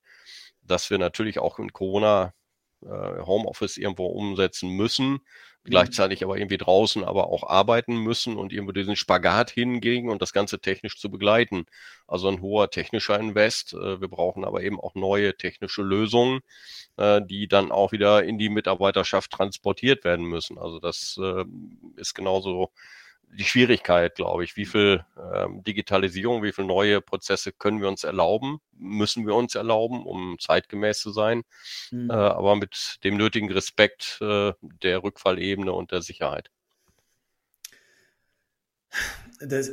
dass 0.62 0.90
wir 0.90 0.98
natürlich 0.98 1.40
auch 1.40 1.60
in 1.60 1.74
Corona 1.74 2.34
äh, 2.82 2.88
Homeoffice 2.88 3.78
irgendwo 3.78 4.08
umsetzen 4.08 4.70
müssen, 4.70 5.20
Mhm. 5.68 5.70
gleichzeitig 5.72 6.24
aber 6.24 6.38
irgendwie 6.38 6.58
draußen 6.58 7.04
aber 7.04 7.28
auch 7.30 7.44
arbeiten 7.44 7.98
müssen 7.98 8.38
und 8.38 8.54
irgendwo 8.54 8.72
diesen 8.72 8.96
Spagat 8.96 9.50
hingegen 9.52 10.10
und 10.12 10.22
das 10.22 10.32
Ganze 10.34 10.60
technisch 10.60 11.00
zu 11.00 11.10
begleiten. 11.10 11.66
Also 12.08 12.28
ein 12.30 12.42
hoher 12.42 12.70
technischer 12.70 13.20
Invest. 13.20 13.74
Äh, 13.74 14.00
wir 14.02 14.08
brauchen 14.08 14.46
aber 14.46 14.62
eben 14.64 14.80
auch 14.80 14.96
neue 14.96 15.36
technische 15.38 15.82
Lösungen, 15.82 16.42
äh, 16.98 17.22
die 17.26 17.48
dann 17.48 17.72
auch 17.72 17.92
wieder 17.92 18.24
in 18.24 18.38
die 18.38 18.50
Mitarbeiterschaft 18.50 19.32
transportiert 19.32 20.04
werden 20.04 20.26
müssen. 20.26 20.58
Also 20.60 20.80
das 20.80 21.18
äh, 21.22 21.46
ist 21.96 22.14
genauso 22.14 22.72
die 23.34 23.44
Schwierigkeit, 23.44 24.16
glaube 24.16 24.44
ich. 24.44 24.56
Wie 24.56 24.66
viel 24.66 25.06
ähm, 25.34 25.64
Digitalisierung, 25.64 26.44
wie 26.44 26.52
viel 26.52 26.66
neue 26.66 27.02
Prozesse 27.02 27.52
können 27.52 27.82
wir 27.82 27.88
uns 27.88 28.04
erlauben, 28.04 28.60
müssen 28.72 29.26
wir 29.28 29.36
uns 29.36 29.56
erlauben, 29.56 30.06
um 30.06 30.38
zeitgemäß 30.40 31.00
zu 31.00 31.12
sein, 31.12 31.44
mhm. 31.92 32.10
äh, 32.10 32.14
aber 32.14 32.56
mit 32.56 32.98
dem 33.04 33.18
nötigen 33.18 33.52
Respekt 33.52 34.20
äh, 34.22 34.54
der 34.62 35.04
Rückfallebene 35.04 35.72
und 35.72 35.92
der 35.92 36.02
Sicherheit. 36.02 36.50
Das, 39.40 39.72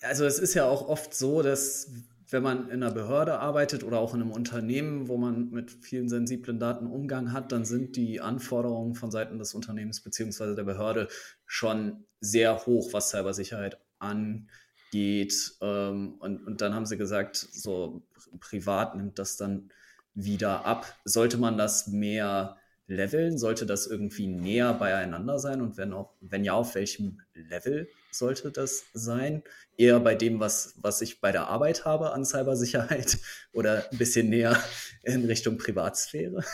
also 0.00 0.24
es 0.24 0.38
ist 0.38 0.54
ja 0.54 0.68
auch 0.68 0.88
oft 0.88 1.14
so, 1.14 1.42
dass 1.42 1.90
wenn 2.34 2.42
man 2.42 2.68
in 2.68 2.82
einer 2.82 2.90
Behörde 2.90 3.38
arbeitet 3.38 3.84
oder 3.84 4.00
auch 4.00 4.12
in 4.12 4.20
einem 4.20 4.32
Unternehmen, 4.32 5.06
wo 5.06 5.16
man 5.16 5.50
mit 5.50 5.70
vielen 5.70 6.08
sensiblen 6.08 6.58
Daten 6.58 6.88
Umgang 6.88 7.32
hat, 7.32 7.52
dann 7.52 7.64
sind 7.64 7.94
die 7.94 8.20
Anforderungen 8.20 8.96
von 8.96 9.12
Seiten 9.12 9.38
des 9.38 9.54
Unternehmens 9.54 10.02
bzw. 10.02 10.56
der 10.56 10.64
Behörde 10.64 11.06
schon 11.46 12.04
sehr 12.18 12.66
hoch, 12.66 12.92
was 12.92 13.10
Cybersicherheit 13.10 13.78
angeht. 14.00 15.54
Ähm, 15.60 16.16
und, 16.18 16.44
und 16.44 16.60
dann 16.60 16.74
haben 16.74 16.86
sie 16.86 16.98
gesagt, 16.98 17.36
so 17.36 18.02
privat 18.40 18.96
nimmt 18.96 19.20
das 19.20 19.36
dann 19.36 19.70
wieder 20.14 20.66
ab. 20.66 20.92
Sollte 21.04 21.38
man 21.38 21.56
das 21.56 21.86
mehr 21.86 22.56
leveln? 22.86 23.38
Sollte 23.38 23.66
das 23.66 23.86
irgendwie 23.86 24.26
näher 24.26 24.74
beieinander 24.74 25.38
sein? 25.38 25.60
Und 25.60 25.76
wenn, 25.76 25.92
auch, 25.92 26.14
wenn 26.20 26.44
ja, 26.44 26.54
auf 26.54 26.74
welchem 26.74 27.20
Level 27.34 27.88
sollte 28.10 28.50
das 28.50 28.84
sein? 28.92 29.42
Eher 29.76 30.00
bei 30.00 30.14
dem, 30.14 30.40
was, 30.40 30.74
was 30.80 31.00
ich 31.00 31.20
bei 31.20 31.32
der 31.32 31.48
Arbeit 31.48 31.84
habe 31.84 32.12
an 32.12 32.24
Cybersicherheit 32.24 33.18
oder 33.52 33.90
ein 33.90 33.98
bisschen 33.98 34.28
näher 34.28 34.62
in 35.02 35.24
Richtung 35.24 35.58
Privatsphäre? 35.58 36.44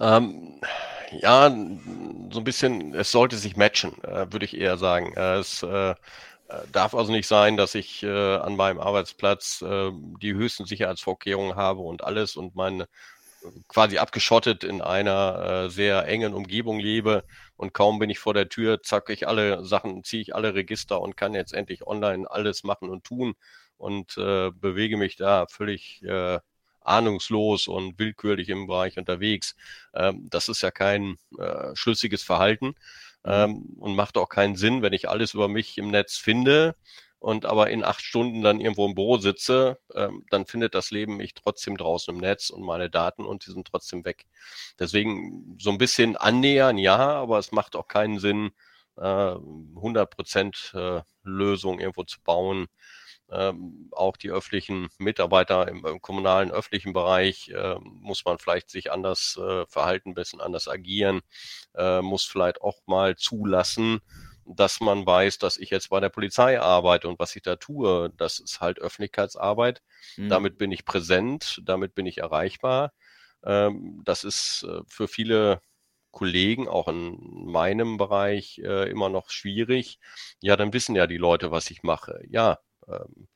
Ähm, 0.00 0.60
ja, 1.20 1.50
so 1.50 2.40
ein 2.40 2.44
bisschen, 2.44 2.94
es 2.94 3.12
sollte 3.12 3.36
sich 3.36 3.56
matchen, 3.56 4.02
äh, 4.04 4.32
würde 4.32 4.44
ich 4.44 4.56
eher 4.56 4.76
sagen. 4.76 5.12
Äh, 5.14 5.36
es 5.36 5.62
äh, 5.62 5.94
darf 6.72 6.94
also 6.94 7.12
nicht 7.12 7.26
sein, 7.26 7.56
dass 7.56 7.74
ich 7.74 8.02
äh, 8.02 8.36
an 8.36 8.56
meinem 8.56 8.80
Arbeitsplatz 8.80 9.64
die 10.20 10.34
höchsten 10.34 10.66
Sicherheitsvorkehrungen 10.66 11.56
habe 11.56 11.80
und 11.80 12.04
alles 12.04 12.36
und 12.36 12.54
meine 12.54 12.86
quasi 13.68 13.98
abgeschottet 13.98 14.64
in 14.64 14.80
einer 14.80 15.64
äh, 15.66 15.70
sehr 15.70 16.06
engen 16.06 16.34
Umgebung 16.34 16.78
lebe 16.78 17.24
und 17.56 17.72
kaum 17.72 17.98
bin 17.98 18.10
ich 18.10 18.18
vor 18.18 18.34
der 18.34 18.48
Tür, 18.48 18.82
zacke 18.82 19.12
ich 19.12 19.28
alle 19.28 19.64
Sachen, 19.64 20.04
ziehe 20.04 20.22
ich 20.22 20.34
alle 20.34 20.54
Register 20.54 21.00
und 21.00 21.16
kann 21.16 21.34
jetzt 21.34 21.52
endlich 21.52 21.86
online 21.86 22.30
alles 22.30 22.64
machen 22.64 22.88
und 22.88 23.04
tun 23.04 23.34
und 23.76 24.16
äh, 24.18 24.50
bewege 24.50 24.96
mich 24.96 25.16
da 25.16 25.46
völlig 25.48 26.02
äh, 26.02 26.38
ahnungslos 26.80 27.66
und 27.66 27.98
willkürlich 27.98 28.48
im 28.48 28.66
Bereich 28.66 28.98
unterwegs. 28.98 29.56
Ähm, 29.94 30.28
das 30.30 30.48
ist 30.48 30.62
ja 30.62 30.70
kein 30.70 31.16
äh, 31.38 31.74
schlüssiges 31.74 32.22
Verhalten 32.22 32.66
mhm. 32.66 32.74
ähm, 33.24 33.76
und 33.78 33.94
macht 33.96 34.16
auch 34.16 34.28
keinen 34.28 34.56
Sinn, 34.56 34.82
wenn 34.82 34.92
ich 34.92 35.08
alles 35.08 35.34
über 35.34 35.48
mich 35.48 35.78
im 35.78 35.88
Netz 35.90 36.16
finde 36.16 36.76
und 37.24 37.46
aber 37.46 37.70
in 37.70 37.82
acht 37.82 38.02
Stunden 38.02 38.42
dann 38.42 38.60
irgendwo 38.60 38.84
im 38.84 38.94
Büro 38.94 39.16
sitze, 39.16 39.78
ähm, 39.94 40.26
dann 40.28 40.44
findet 40.44 40.74
das 40.74 40.90
Leben 40.90 41.16
mich 41.16 41.32
trotzdem 41.32 41.78
draußen 41.78 42.14
im 42.14 42.20
Netz 42.20 42.50
und 42.50 42.62
meine 42.62 42.90
Daten 42.90 43.24
und 43.24 43.46
die 43.46 43.50
sind 43.50 43.66
trotzdem 43.66 44.04
weg. 44.04 44.26
Deswegen 44.78 45.56
so 45.58 45.70
ein 45.70 45.78
bisschen 45.78 46.18
annähern, 46.18 46.76
ja, 46.76 46.98
aber 46.98 47.38
es 47.38 47.50
macht 47.50 47.76
auch 47.76 47.88
keinen 47.88 48.18
Sinn, 48.18 48.50
äh, 48.98 49.00
100 49.00 50.10
Prozent 50.10 50.72
äh, 50.74 51.00
Lösung 51.22 51.80
irgendwo 51.80 52.04
zu 52.04 52.20
bauen. 52.22 52.66
Ähm, 53.30 53.88
auch 53.92 54.18
die 54.18 54.30
öffentlichen 54.30 54.88
Mitarbeiter 54.98 55.66
im, 55.68 55.86
im 55.86 56.02
kommunalen 56.02 56.50
öffentlichen 56.50 56.92
Bereich 56.92 57.48
äh, 57.48 57.76
muss 57.80 58.26
man 58.26 58.36
vielleicht 58.36 58.68
sich 58.68 58.92
anders 58.92 59.40
äh, 59.42 59.64
verhalten, 59.66 60.10
ein 60.10 60.14
bisschen 60.14 60.42
anders 60.42 60.68
agieren, 60.68 61.22
äh, 61.74 62.02
muss 62.02 62.26
vielleicht 62.26 62.60
auch 62.60 62.80
mal 62.84 63.16
zulassen, 63.16 64.02
dass 64.46 64.80
man 64.80 65.06
weiß, 65.06 65.38
dass 65.38 65.56
ich 65.56 65.70
jetzt 65.70 65.90
bei 65.90 66.00
der 66.00 66.08
Polizei 66.08 66.60
arbeite 66.60 67.08
und 67.08 67.18
was 67.18 67.34
ich 67.36 67.42
da 67.42 67.56
tue, 67.56 68.12
das 68.16 68.38
ist 68.38 68.60
halt 68.60 68.78
Öffentlichkeitsarbeit. 68.78 69.82
Mhm. 70.16 70.28
Damit 70.28 70.58
bin 70.58 70.72
ich 70.72 70.84
präsent, 70.84 71.60
damit 71.64 71.94
bin 71.94 72.06
ich 72.06 72.18
erreichbar. 72.18 72.92
Ähm, 73.44 74.02
das 74.04 74.24
ist 74.24 74.66
äh, 74.68 74.80
für 74.86 75.08
viele 75.08 75.60
Kollegen, 76.10 76.68
auch 76.68 76.88
in 76.88 77.18
meinem 77.46 77.96
Bereich, 77.96 78.60
äh, 78.64 78.88
immer 78.88 79.08
noch 79.08 79.30
schwierig. 79.30 79.98
Ja, 80.40 80.56
dann 80.56 80.72
wissen 80.72 80.94
ja 80.94 81.06
die 81.06 81.18
Leute, 81.18 81.50
was 81.50 81.70
ich 81.70 81.82
mache. 81.82 82.22
Ja, 82.28 82.58
ähm, 82.88 83.28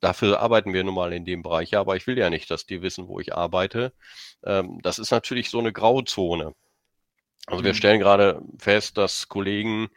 dafür 0.00 0.40
arbeiten 0.40 0.72
wir 0.74 0.84
nun 0.84 0.94
mal 0.94 1.12
in 1.12 1.24
dem 1.24 1.42
Bereich. 1.42 1.70
Ja, 1.70 1.80
aber 1.80 1.96
ich 1.96 2.06
will 2.06 2.18
ja 2.18 2.30
nicht, 2.30 2.50
dass 2.50 2.66
die 2.66 2.82
wissen, 2.82 3.08
wo 3.08 3.20
ich 3.20 3.34
arbeite. 3.34 3.92
Ähm, 4.44 4.80
das 4.82 4.98
ist 4.98 5.10
natürlich 5.10 5.50
so 5.50 5.58
eine 5.58 5.72
Grauzone. 5.72 6.54
Also 7.46 7.64
wir 7.64 7.72
mhm. 7.72 7.76
stellen 7.76 8.00
gerade 8.00 8.42
fest, 8.58 8.98
dass 8.98 9.28
Kollegen 9.28 9.88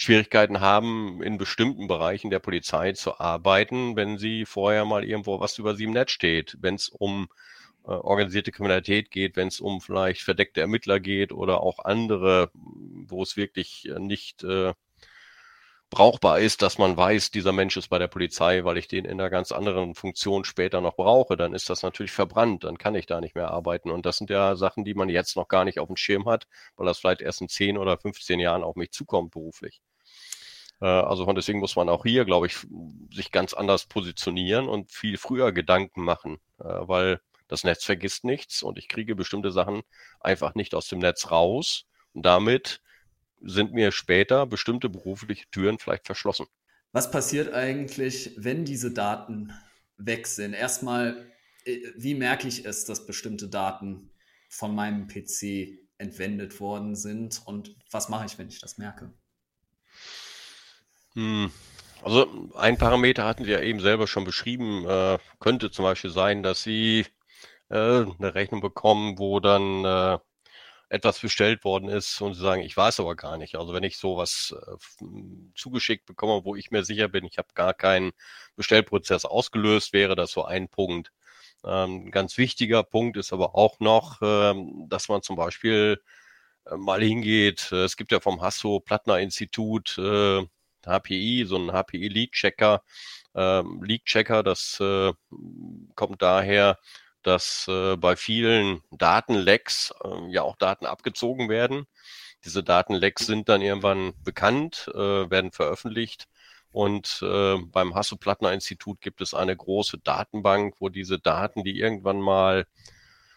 Schwierigkeiten 0.00 0.60
haben, 0.60 1.20
in 1.24 1.38
bestimmten 1.38 1.88
Bereichen 1.88 2.30
der 2.30 2.38
Polizei 2.38 2.92
zu 2.92 3.18
arbeiten, 3.18 3.96
wenn 3.96 4.16
sie 4.16 4.46
vorher 4.46 4.84
mal 4.84 5.04
irgendwo 5.04 5.40
was 5.40 5.58
über 5.58 5.74
sie 5.74 5.84
im 5.84 5.90
Netz 5.90 6.12
steht, 6.12 6.56
wenn 6.60 6.76
es 6.76 6.88
um 6.88 7.28
äh, 7.84 7.90
organisierte 7.90 8.52
Kriminalität 8.52 9.10
geht, 9.10 9.34
wenn 9.34 9.48
es 9.48 9.60
um 9.60 9.80
vielleicht 9.80 10.22
verdeckte 10.22 10.60
Ermittler 10.60 11.00
geht 11.00 11.32
oder 11.32 11.62
auch 11.62 11.80
andere, 11.80 12.52
wo 12.54 13.24
es 13.24 13.36
wirklich 13.36 13.88
äh, 13.88 13.98
nicht 13.98 14.44
äh, 14.44 14.72
brauchbar 15.90 16.38
ist, 16.40 16.62
dass 16.62 16.78
man 16.78 16.96
weiß, 16.96 17.30
dieser 17.30 17.52
Mensch 17.52 17.76
ist 17.76 17.88
bei 17.88 17.98
der 17.98 18.08
Polizei, 18.08 18.64
weil 18.64 18.76
ich 18.76 18.88
den 18.88 19.04
in 19.04 19.12
einer 19.12 19.30
ganz 19.30 19.52
anderen 19.52 19.94
Funktion 19.94 20.44
später 20.44 20.80
noch 20.80 20.96
brauche, 20.96 21.36
dann 21.36 21.54
ist 21.54 21.70
das 21.70 21.82
natürlich 21.82 22.12
verbrannt, 22.12 22.64
dann 22.64 22.78
kann 22.78 22.94
ich 22.94 23.06
da 23.06 23.20
nicht 23.20 23.34
mehr 23.34 23.50
arbeiten. 23.50 23.90
Und 23.90 24.04
das 24.04 24.18
sind 24.18 24.30
ja 24.30 24.56
Sachen, 24.56 24.84
die 24.84 24.94
man 24.94 25.08
jetzt 25.08 25.36
noch 25.36 25.48
gar 25.48 25.64
nicht 25.64 25.78
auf 25.78 25.88
dem 25.88 25.96
Schirm 25.96 26.26
hat, 26.26 26.46
weil 26.76 26.86
das 26.86 26.98
vielleicht 26.98 27.22
erst 27.22 27.40
in 27.40 27.48
10 27.48 27.78
oder 27.78 27.96
15 27.96 28.38
Jahren 28.40 28.62
auf 28.62 28.76
mich 28.76 28.90
zukommt 28.90 29.30
beruflich. 29.30 29.80
Äh, 30.80 30.86
also 30.86 31.24
von 31.24 31.34
deswegen 31.34 31.60
muss 31.60 31.76
man 31.76 31.88
auch 31.88 32.04
hier, 32.04 32.24
glaube 32.24 32.46
ich, 32.46 32.56
sich 33.12 33.32
ganz 33.32 33.54
anders 33.54 33.86
positionieren 33.86 34.68
und 34.68 34.92
viel 34.92 35.18
früher 35.18 35.52
Gedanken 35.52 36.04
machen, 36.04 36.38
äh, 36.58 36.64
weil 36.64 37.20
das 37.48 37.64
Netz 37.64 37.84
vergisst 37.84 38.24
nichts 38.24 38.62
und 38.62 38.78
ich 38.78 38.88
kriege 38.88 39.16
bestimmte 39.16 39.50
Sachen 39.50 39.82
einfach 40.20 40.54
nicht 40.54 40.74
aus 40.74 40.88
dem 40.88 40.98
Netz 40.98 41.30
raus. 41.30 41.86
Und 42.12 42.26
damit 42.26 42.82
sind 43.40 43.72
mir 43.72 43.92
später 43.92 44.46
bestimmte 44.46 44.88
berufliche 44.88 45.46
Türen 45.50 45.78
vielleicht 45.78 46.06
verschlossen. 46.06 46.46
Was 46.92 47.10
passiert 47.10 47.52
eigentlich, 47.52 48.32
wenn 48.36 48.64
diese 48.64 48.92
Daten 48.92 49.52
weg 49.96 50.26
sind? 50.26 50.54
Erstmal, 50.54 51.30
äh, 51.64 51.78
wie 51.96 52.14
merke 52.14 52.48
ich 52.48 52.64
es, 52.64 52.84
dass 52.84 53.06
bestimmte 53.06 53.48
Daten 53.48 54.10
von 54.48 54.74
meinem 54.74 55.06
PC 55.06 55.78
entwendet 55.98 56.60
worden 56.60 56.94
sind 56.94 57.42
und 57.44 57.76
was 57.90 58.08
mache 58.08 58.26
ich, 58.26 58.38
wenn 58.38 58.48
ich 58.48 58.60
das 58.60 58.78
merke? 58.78 59.12
Hm. 61.14 61.50
Also 62.02 62.52
ein 62.54 62.78
Parameter 62.78 63.24
hatten 63.24 63.44
Sie 63.44 63.50
ja 63.50 63.60
eben 63.60 63.80
selber 63.80 64.06
schon 64.06 64.24
beschrieben, 64.24 64.86
äh, 64.86 65.18
könnte 65.40 65.70
zum 65.70 65.84
Beispiel 65.84 66.10
sein, 66.10 66.44
dass 66.44 66.62
Sie 66.62 67.06
äh, 67.70 67.76
eine 67.76 68.34
Rechnung 68.34 68.60
bekommen, 68.60 69.18
wo 69.18 69.40
dann 69.40 69.84
äh, 69.84 70.18
etwas 70.90 71.20
bestellt 71.20 71.64
worden 71.64 71.88
ist 71.88 72.20
und 72.20 72.34
Sie 72.34 72.40
sagen, 72.40 72.62
ich 72.62 72.76
weiß 72.76 73.00
aber 73.00 73.14
gar 73.14 73.36
nicht. 73.36 73.56
Also 73.56 73.74
wenn 73.74 73.82
ich 73.82 73.98
sowas 73.98 74.54
äh, 74.58 75.04
zugeschickt 75.54 76.06
bekomme, 76.06 76.44
wo 76.44 76.56
ich 76.56 76.70
mir 76.70 76.84
sicher 76.84 77.08
bin, 77.08 77.24
ich 77.24 77.38
habe 77.38 77.48
gar 77.54 77.74
keinen 77.74 78.12
Bestellprozess 78.56 79.24
ausgelöst, 79.24 79.92
wäre 79.92 80.16
das 80.16 80.32
so 80.32 80.44
ein 80.44 80.68
Punkt. 80.68 81.12
Ähm, 81.64 82.10
ganz 82.10 82.38
wichtiger 82.38 82.82
Punkt 82.84 83.16
ist 83.16 83.32
aber 83.32 83.54
auch 83.54 83.80
noch, 83.80 84.18
ähm, 84.22 84.86
dass 84.88 85.08
man 85.08 85.22
zum 85.22 85.36
Beispiel 85.36 86.00
äh, 86.66 86.76
mal 86.76 87.02
hingeht. 87.02 87.70
Äh, 87.72 87.84
es 87.84 87.96
gibt 87.96 88.12
ja 88.12 88.20
vom 88.20 88.40
Hasso-Plattner-Institut 88.42 89.98
äh, 89.98 90.46
HPI, 90.86 91.44
so 91.46 91.56
ein 91.56 91.70
HPI-Leak-Checker. 91.72 92.82
Ähm, 93.34 93.82
Leak-Checker, 93.82 94.42
das 94.42 94.78
äh, 94.80 95.12
kommt 95.94 96.22
daher, 96.22 96.78
dass 97.28 97.68
äh, 97.68 97.96
bei 97.96 98.16
vielen 98.16 98.82
Datenlecks 98.90 99.92
äh, 100.02 100.32
ja 100.32 100.42
auch 100.42 100.56
Daten 100.56 100.86
abgezogen 100.86 101.50
werden. 101.50 101.86
Diese 102.44 102.64
Datenlecks 102.64 103.26
sind 103.26 103.50
dann 103.50 103.60
irgendwann 103.60 104.14
bekannt, 104.24 104.90
äh, 104.94 105.30
werden 105.30 105.52
veröffentlicht. 105.52 106.26
Und 106.72 107.20
äh, 107.22 107.58
beim 107.58 107.94
Hasso-Plattner-Institut 107.94 109.02
gibt 109.02 109.20
es 109.20 109.34
eine 109.34 109.54
große 109.54 109.98
Datenbank, 109.98 110.76
wo 110.78 110.88
diese 110.88 111.18
Daten, 111.18 111.64
die 111.64 111.78
irgendwann 111.78 112.20
mal 112.20 112.66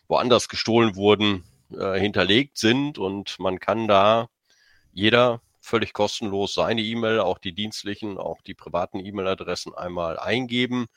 woanders 0.07 0.47
gestohlen 0.47 0.95
wurden, 0.95 1.43
äh, 1.77 1.99
hinterlegt 1.99 2.57
sind 2.57 2.97
und 2.97 3.39
man 3.39 3.59
kann 3.59 3.89
da 3.89 4.29
jeder 4.93 5.41
völlig 5.59 5.91
kostenlos 5.91 6.53
seine 6.53 6.81
E-Mail, 6.81 7.19
auch 7.19 7.39
die 7.39 7.53
dienstlichen, 7.53 8.17
auch 8.17 8.41
die 8.41 8.53
privaten 8.53 8.99
E-Mail-Adressen 8.99 9.73
einmal 9.73 10.17
eingeben 10.17 10.87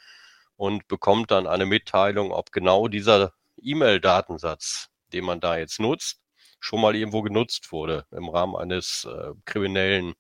und 0.57 0.89
bekommt 0.89 1.31
dann 1.31 1.47
eine 1.47 1.67
Mitteilung, 1.67 2.33
ob 2.33 2.53
genau 2.53 2.89
dieser 2.89 3.33
E-Mail-Datensatz, 3.63 4.91
den 5.13 5.25
man 5.25 5.41
da 5.41 5.59
jetzt 5.59 5.81
nutzt, 5.81 6.21
schon 6.61 6.81
mal 6.81 6.95
irgendwo 6.97 7.23
genutzt 7.23 7.73
wurde 7.73 8.07
im 8.11 8.29
Rahmen 8.29 8.57
eines 8.57 9.07
äh, 9.11 9.33
kriminellen 9.45 10.15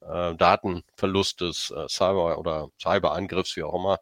äh, 0.00 0.34
Datenverlustes, 0.34 1.72
äh, 1.76 1.88
Cyber- 1.88 2.38
oder 2.38 2.70
Cyberangriffs, 2.80 3.56
wie 3.56 3.62
auch 3.62 3.74
immer. 3.74 3.98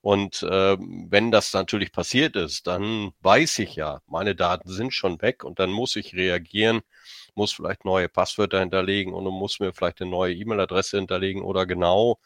Und 0.00 0.42
äh, 0.42 0.76
wenn 0.78 1.30
das 1.30 1.52
natürlich 1.52 1.92
passiert 1.92 2.36
ist, 2.36 2.66
dann 2.66 3.12
weiß 3.20 3.58
ich 3.58 3.74
ja, 3.74 4.00
meine 4.06 4.34
Daten 4.34 4.68
sind 4.70 4.94
schon 4.94 5.20
weg 5.20 5.42
und 5.44 5.58
dann 5.58 5.70
muss 5.70 5.96
ich 5.96 6.14
reagieren, 6.14 6.82
muss 7.34 7.52
vielleicht 7.52 7.84
neue 7.84 8.08
Passwörter 8.08 8.60
hinterlegen 8.60 9.12
und 9.12 9.24
muss 9.24 9.60
mir 9.60 9.72
vielleicht 9.72 10.00
eine 10.00 10.10
neue 10.10 10.34
E-Mail-Adresse 10.34 10.98
hinterlegen 10.98 11.42
oder 11.42 11.66
genau 11.66 12.18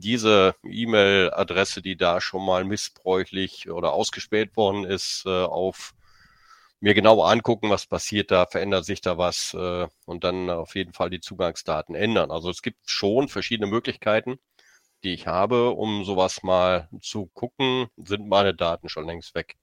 diese 0.00 0.54
E-Mail-Adresse, 0.64 1.82
die 1.82 1.96
da 1.96 2.20
schon 2.20 2.44
mal 2.44 2.64
missbräuchlich 2.64 3.70
oder 3.70 3.92
ausgespäht 3.92 4.56
worden 4.56 4.84
ist, 4.84 5.24
äh, 5.26 5.44
auf 5.44 5.94
mir 6.80 6.94
genau 6.94 7.22
angucken, 7.22 7.70
was 7.70 7.86
passiert 7.86 8.30
da, 8.30 8.46
verändert 8.46 8.84
sich 8.86 9.00
da 9.02 9.18
was 9.18 9.54
äh, 9.54 9.86
und 10.06 10.24
dann 10.24 10.50
auf 10.50 10.74
jeden 10.74 10.92
Fall 10.94 11.10
die 11.10 11.20
Zugangsdaten 11.20 11.94
ändern. 11.94 12.30
Also 12.30 12.50
es 12.50 12.62
gibt 12.62 12.78
schon 12.88 13.28
verschiedene 13.28 13.70
Möglichkeiten, 13.70 14.38
die 15.04 15.14
ich 15.14 15.26
habe, 15.26 15.70
um 15.70 16.04
sowas 16.04 16.42
mal 16.42 16.88
zu 17.02 17.26
gucken, 17.34 17.88
sind 17.96 18.28
meine 18.28 18.54
Daten 18.54 18.88
schon 18.88 19.06
längst 19.06 19.34
weg. 19.34 19.56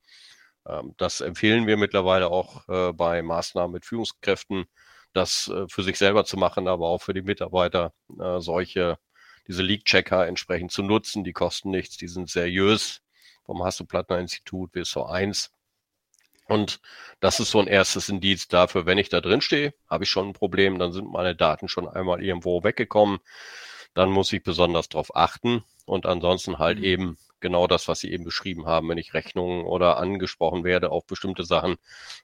Ähm, 0.68 0.94
das 0.98 1.22
empfehlen 1.22 1.68
wir 1.68 1.78
mittlerweile 1.78 2.30
auch 2.30 2.68
äh, 2.70 2.94
bei 2.94 3.22
Maßnahmen 3.24 3.74
mit 3.74 3.86
Führungskräften, 3.86 4.66
das 5.14 5.52
für 5.70 5.84
sich 5.84 5.98
selber 5.98 6.26
zu 6.26 6.38
machen, 6.38 6.68
aber 6.68 6.88
auch 6.90 7.02
für 7.02 7.14
die 7.14 7.24
Mitarbeiter 7.24 7.94
solche, 8.40 9.00
diese 9.48 9.64
Leak-Checker 9.64 10.28
entsprechend 10.28 10.72
zu 10.72 10.84
nutzen. 10.84 11.24
Die 11.24 11.34
kosten 11.34 11.72
nichts, 11.72 11.98
die 11.98 12.08
sind 12.08 12.30
seriös 12.30 13.02
vom 13.46 13.64
Hasso-Plattner-Institut 13.64 14.76
WSO 14.76 15.06
1 15.06 15.52
und 16.48 16.80
das 17.20 17.40
ist 17.40 17.52
so 17.52 17.60
ein 17.60 17.68
erstes 17.68 18.10
Indiz 18.10 18.48
dafür, 18.48 18.86
wenn 18.86 18.98
ich 18.98 19.10
da 19.10 19.22
drin 19.22 19.42
stehe, 19.42 19.74
habe 19.90 20.06
ich 20.06 20.10
schon 20.10 20.30
ein 20.30 20.34
Problem, 20.34 20.80
dann 20.80 20.94
sind 20.94 21.12
meine 21.12 21.36
Daten 21.36 21.68
schon 21.68 21.88
einmal 21.88 22.24
irgendwo 22.24 22.64
weggekommen. 22.64 23.20
Dann 23.94 24.10
muss 24.10 24.32
ich 24.32 24.44
besonders 24.44 24.90
darauf 24.90 25.16
achten 25.16 25.64
und 25.86 26.06
ansonsten 26.06 26.60
halt 26.60 26.78
mhm. 26.80 26.84
eben 26.86 27.18
genau 27.40 27.68
das, 27.68 27.88
was 27.88 28.00
Sie 28.00 28.12
eben 28.12 28.24
beschrieben 28.24 28.66
haben, 28.66 28.90
wenn 28.90 28.98
ich 28.98 29.14
Rechnungen 29.14 29.66
oder 29.66 29.98
angesprochen 29.98 30.64
werde 30.64 30.92
auf 30.92 31.06
bestimmte 31.06 31.44
Sachen, 31.44 31.76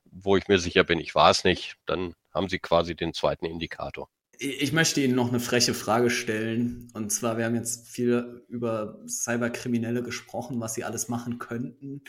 wo 0.06 0.38
ich 0.38 0.48
mir 0.48 0.60
sicher 0.60 0.84
bin, 0.84 1.00
ich 1.00 1.16
war 1.16 1.30
es 1.30 1.44
nicht, 1.44 1.76
dann 1.86 2.16
haben 2.34 2.50
Sie 2.50 2.60
quasi 2.60 2.96
den 2.96 3.14
zweiten 3.14 3.46
Indikator. 3.46 4.10
Ich 4.40 4.74
möchte 4.74 5.02
Ihnen 5.02 5.16
noch 5.16 5.30
eine 5.30 5.40
freche 5.40 5.74
Frage 5.74 6.10
stellen. 6.10 6.92
Und 6.94 7.12
zwar, 7.12 7.38
wir 7.38 7.46
haben 7.46 7.56
jetzt 7.56 7.88
viel 7.88 8.46
über 8.50 9.00
Cyberkriminelle 9.08 10.04
gesprochen, 10.04 10.60
was 10.60 10.74
sie 10.74 10.84
alles 10.84 11.08
machen 11.08 11.40
könnten. 11.40 12.02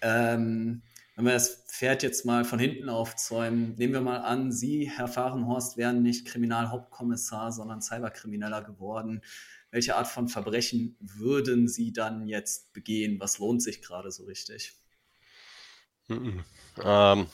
Ähm, 0.00 0.82
wenn 1.16 1.24
wir 1.26 1.32
das 1.32 1.64
Pferd 1.68 2.02
jetzt 2.02 2.24
mal 2.26 2.44
von 2.44 2.58
hinten 2.58 2.88
aufzäumen, 2.88 3.76
nehmen 3.76 3.92
wir 3.92 4.00
mal 4.00 4.18
an, 4.18 4.50
Sie, 4.50 4.90
Herr 4.90 5.08
Fahrenhorst, 5.08 5.76
wären 5.76 6.02
nicht 6.02 6.26
Kriminalhauptkommissar, 6.26 7.52
sondern 7.52 7.80
Cyberkrimineller 7.80 8.62
geworden. 8.62 9.22
Welche 9.70 9.96
Art 9.96 10.08
von 10.08 10.28
Verbrechen 10.28 10.96
würden 11.00 11.68
Sie 11.68 11.92
dann 11.92 12.26
jetzt 12.26 12.72
begehen? 12.72 13.20
Was 13.20 13.38
lohnt 13.38 13.62
sich 13.62 13.80
gerade 13.80 14.10
so 14.10 14.24
richtig? 14.24 14.74
Mhm. 16.08 16.44
Ähm, 16.82 17.26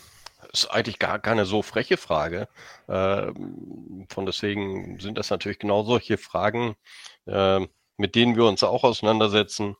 ist 0.53 0.67
eigentlich 0.67 0.99
gar 0.99 1.19
keine 1.19 1.45
so 1.47 1.63
freche 1.63 1.97
Frage. 1.97 2.49
Ähm, 2.89 4.07
von 4.11 4.27
deswegen 4.27 4.99
sind 5.01 5.19
das 5.19 5.31
natürlich 5.31 5.59
genau 5.59 5.85
solche 5.85 6.19
Fragen, 6.19 6.77
äh, 7.27 7.61
mit 7.97 8.15
denen 8.15 8.37
wir 8.37 8.45
uns 8.47 8.63
auch 8.63 8.85
auseinandersetzen. 8.85 9.77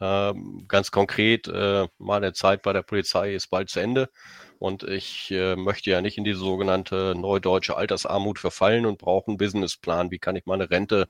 Ähm, 0.00 0.66
ganz 0.68 0.90
konkret, 0.90 1.48
äh, 1.48 1.88
meine 1.98 2.32
Zeit 2.34 2.62
bei 2.62 2.72
der 2.72 2.82
Polizei 2.82 3.34
ist 3.34 3.48
bald 3.48 3.70
zu 3.70 3.80
Ende 3.80 4.10
und 4.58 4.82
ich 4.82 5.30
äh, 5.30 5.56
möchte 5.56 5.90
ja 5.90 6.00
nicht 6.02 6.18
in 6.18 6.24
diese 6.24 6.38
sogenannte 6.40 7.14
neudeutsche 7.16 7.76
Altersarmut 7.76 8.38
verfallen 8.38 8.86
und 8.86 8.98
brauche 8.98 9.28
einen 9.28 9.38
Businessplan. 9.38 10.10
Wie 10.10 10.18
kann 10.18 10.36
ich 10.36 10.46
meine 10.46 10.70
Rente 10.70 11.08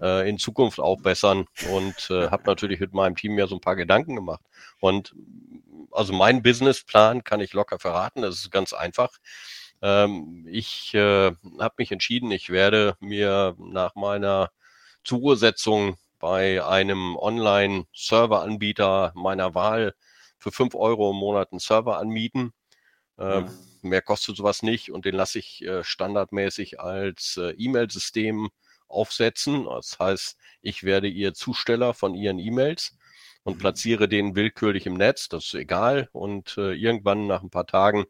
äh, 0.00 0.28
in 0.28 0.38
Zukunft 0.38 0.80
aufbessern? 0.80 1.46
Und 1.70 2.10
äh, 2.10 2.28
habe 2.30 2.44
natürlich 2.46 2.80
mit 2.80 2.92
meinem 2.92 3.16
Team 3.16 3.38
ja 3.38 3.46
so 3.46 3.56
ein 3.56 3.60
paar 3.60 3.76
Gedanken 3.76 4.16
gemacht. 4.16 4.42
Und 4.80 5.14
also 5.92 6.12
mein 6.12 6.42
Businessplan 6.42 7.24
kann 7.24 7.40
ich 7.40 7.52
locker 7.52 7.78
verraten. 7.78 8.22
Das 8.22 8.36
ist 8.36 8.50
ganz 8.50 8.72
einfach. 8.72 9.10
Ähm, 9.82 10.46
ich 10.50 10.94
äh, 10.94 11.32
habe 11.60 11.74
mich 11.78 11.92
entschieden, 11.92 12.30
ich 12.30 12.50
werde 12.50 12.96
mir 13.00 13.56
nach 13.58 13.94
meiner 13.94 14.50
Zuursetzung 15.04 15.96
bei 16.24 16.64
einem 16.64 17.16
Online-Server-Anbieter 17.16 19.12
meiner 19.14 19.54
Wahl 19.54 19.94
für 20.38 20.52
fünf 20.52 20.74
Euro 20.74 21.10
im 21.10 21.18
Monat 21.18 21.52
einen 21.52 21.58
Server 21.58 21.98
anmieten. 21.98 22.54
Äh, 23.18 23.40
ja. 23.40 23.48
Mehr 23.82 24.00
kostet 24.00 24.34
sowas 24.38 24.62
nicht 24.62 24.90
und 24.90 25.04
den 25.04 25.14
lasse 25.14 25.38
ich 25.38 25.60
äh, 25.66 25.84
standardmäßig 25.84 26.80
als 26.80 27.36
äh, 27.36 27.50
E-Mail-System 27.50 28.48
aufsetzen. 28.88 29.66
Das 29.66 29.98
heißt, 29.98 30.38
ich 30.62 30.82
werde 30.82 31.08
ihr 31.08 31.34
Zusteller 31.34 31.92
von 31.92 32.14
ihren 32.14 32.38
E-Mails 32.38 32.96
und 33.42 33.56
mhm. 33.56 33.60
platziere 33.60 34.08
den 34.08 34.34
willkürlich 34.34 34.86
im 34.86 34.94
Netz. 34.94 35.28
Das 35.28 35.44
ist 35.44 35.52
egal. 35.54 36.08
Und 36.12 36.56
äh, 36.56 36.72
irgendwann 36.72 37.26
nach 37.26 37.42
ein 37.42 37.50
paar 37.50 37.66
Tagen 37.66 38.06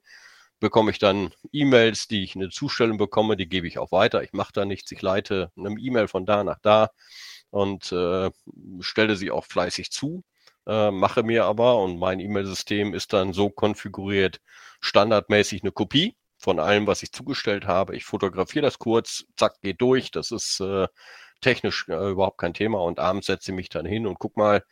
bekomme 0.60 0.92
ich 0.92 1.00
dann 1.00 1.34
E-Mails, 1.50 2.06
die 2.06 2.22
ich 2.22 2.36
eine 2.36 2.50
Zustellung 2.50 2.96
bekomme, 2.96 3.36
die 3.36 3.48
gebe 3.48 3.66
ich 3.66 3.80
auch 3.80 3.90
weiter. 3.90 4.22
Ich 4.22 4.32
mache 4.32 4.52
da 4.52 4.64
nichts. 4.64 4.92
Ich 4.92 5.02
leite 5.02 5.50
eine 5.56 5.70
E-Mail 5.80 6.06
von 6.06 6.26
da 6.26 6.44
nach 6.44 6.60
da 6.62 6.90
und 7.54 7.92
äh, 7.92 8.30
stelle 8.80 9.14
sie 9.14 9.30
auch 9.30 9.44
fleißig 9.44 9.92
zu, 9.92 10.24
äh, 10.66 10.90
mache 10.90 11.22
mir 11.22 11.44
aber 11.44 11.78
und 11.78 11.98
mein 11.98 12.18
E-Mail-System 12.18 12.94
ist 12.94 13.12
dann 13.12 13.32
so 13.32 13.48
konfiguriert, 13.48 14.40
standardmäßig 14.80 15.62
eine 15.62 15.70
Kopie 15.70 16.16
von 16.36 16.58
allem, 16.58 16.88
was 16.88 17.04
ich 17.04 17.12
zugestellt 17.12 17.66
habe. 17.66 17.94
Ich 17.96 18.04
fotografiere 18.04 18.64
das 18.64 18.78
kurz, 18.80 19.24
zack, 19.36 19.60
geht 19.62 19.80
durch. 19.80 20.10
Das 20.10 20.32
ist 20.32 20.58
äh, 20.60 20.88
technisch 21.40 21.86
äh, 21.88 22.10
überhaupt 22.10 22.38
kein 22.38 22.54
Thema 22.54 22.80
und 22.82 22.98
abends 22.98 23.28
setze 23.28 23.52
ich 23.52 23.56
mich 23.56 23.68
dann 23.68 23.86
hin 23.86 24.06
und 24.08 24.18
guck 24.18 24.36
mal, 24.36 24.64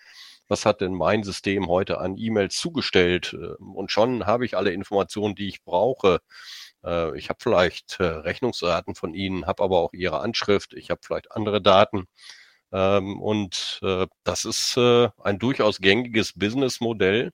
was 0.48 0.66
hat 0.66 0.80
denn 0.80 0.92
mein 0.92 1.22
System 1.22 1.68
heute 1.68 1.98
an 1.98 2.16
E-Mails 2.18 2.56
zugestellt? 2.56 3.32
Äh, 3.34 3.62
und 3.62 3.92
schon 3.92 4.26
habe 4.26 4.44
ich 4.44 4.56
alle 4.56 4.72
Informationen, 4.72 5.36
die 5.36 5.48
ich 5.48 5.62
brauche. 5.62 6.18
Äh, 6.84 7.16
ich 7.16 7.28
habe 7.28 7.38
vielleicht 7.40 8.00
Rechnungsdaten 8.00 8.96
von 8.96 9.14
Ihnen, 9.14 9.46
habe 9.46 9.62
aber 9.62 9.78
auch 9.78 9.92
Ihre 9.92 10.20
Anschrift, 10.20 10.74
ich 10.74 10.90
habe 10.90 11.00
vielleicht 11.04 11.30
andere 11.30 11.62
Daten. 11.62 12.08
Ähm, 12.72 13.20
und 13.20 13.80
äh, 13.82 14.06
das 14.24 14.44
ist 14.44 14.76
äh, 14.76 15.08
ein 15.22 15.38
durchaus 15.38 15.78
gängiges 15.80 16.32
Businessmodell, 16.35 17.32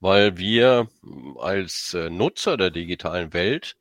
weil 0.00 0.36
wir 0.38 0.88
als 1.38 1.94
äh, 1.94 2.10
Nutzer 2.10 2.56
der 2.56 2.70
digitalen 2.70 3.32
Welt 3.32 3.76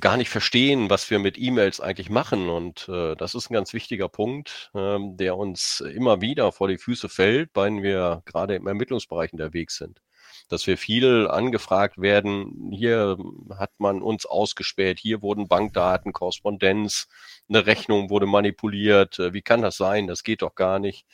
gar 0.00 0.16
nicht 0.16 0.30
verstehen, 0.30 0.88
was 0.90 1.10
wir 1.10 1.18
mit 1.18 1.38
E-Mails 1.38 1.80
eigentlich 1.80 2.10
machen. 2.10 2.48
Und 2.48 2.88
äh, 2.88 3.16
das 3.16 3.34
ist 3.34 3.50
ein 3.50 3.54
ganz 3.54 3.72
wichtiger 3.72 4.08
Punkt, 4.08 4.70
ähm, 4.74 5.16
der 5.16 5.36
uns 5.36 5.80
immer 5.80 6.20
wieder 6.20 6.52
vor 6.52 6.68
die 6.68 6.78
Füße 6.78 7.08
fällt, 7.08 7.50
wenn 7.54 7.82
wir 7.82 8.22
gerade 8.24 8.54
im 8.56 8.66
Ermittlungsbereich 8.66 9.32
unterwegs 9.32 9.76
sind 9.76 10.00
dass 10.48 10.66
wir 10.66 10.78
viel 10.78 11.28
angefragt 11.28 12.00
werden. 12.00 12.70
Hier 12.72 13.16
hat 13.58 13.70
man 13.78 14.02
uns 14.02 14.26
ausgespäht, 14.26 14.98
hier 14.98 15.22
wurden 15.22 15.48
Bankdaten, 15.48 16.12
Korrespondenz, 16.12 17.08
eine 17.48 17.66
Rechnung 17.66 18.10
wurde 18.10 18.26
manipuliert. 18.26 19.18
Äh, 19.18 19.32
wie 19.32 19.42
kann 19.42 19.62
das 19.62 19.76
sein? 19.76 20.06
Das 20.06 20.22
geht 20.22 20.42
doch 20.42 20.54
gar 20.54 20.78
nicht. 20.78 21.06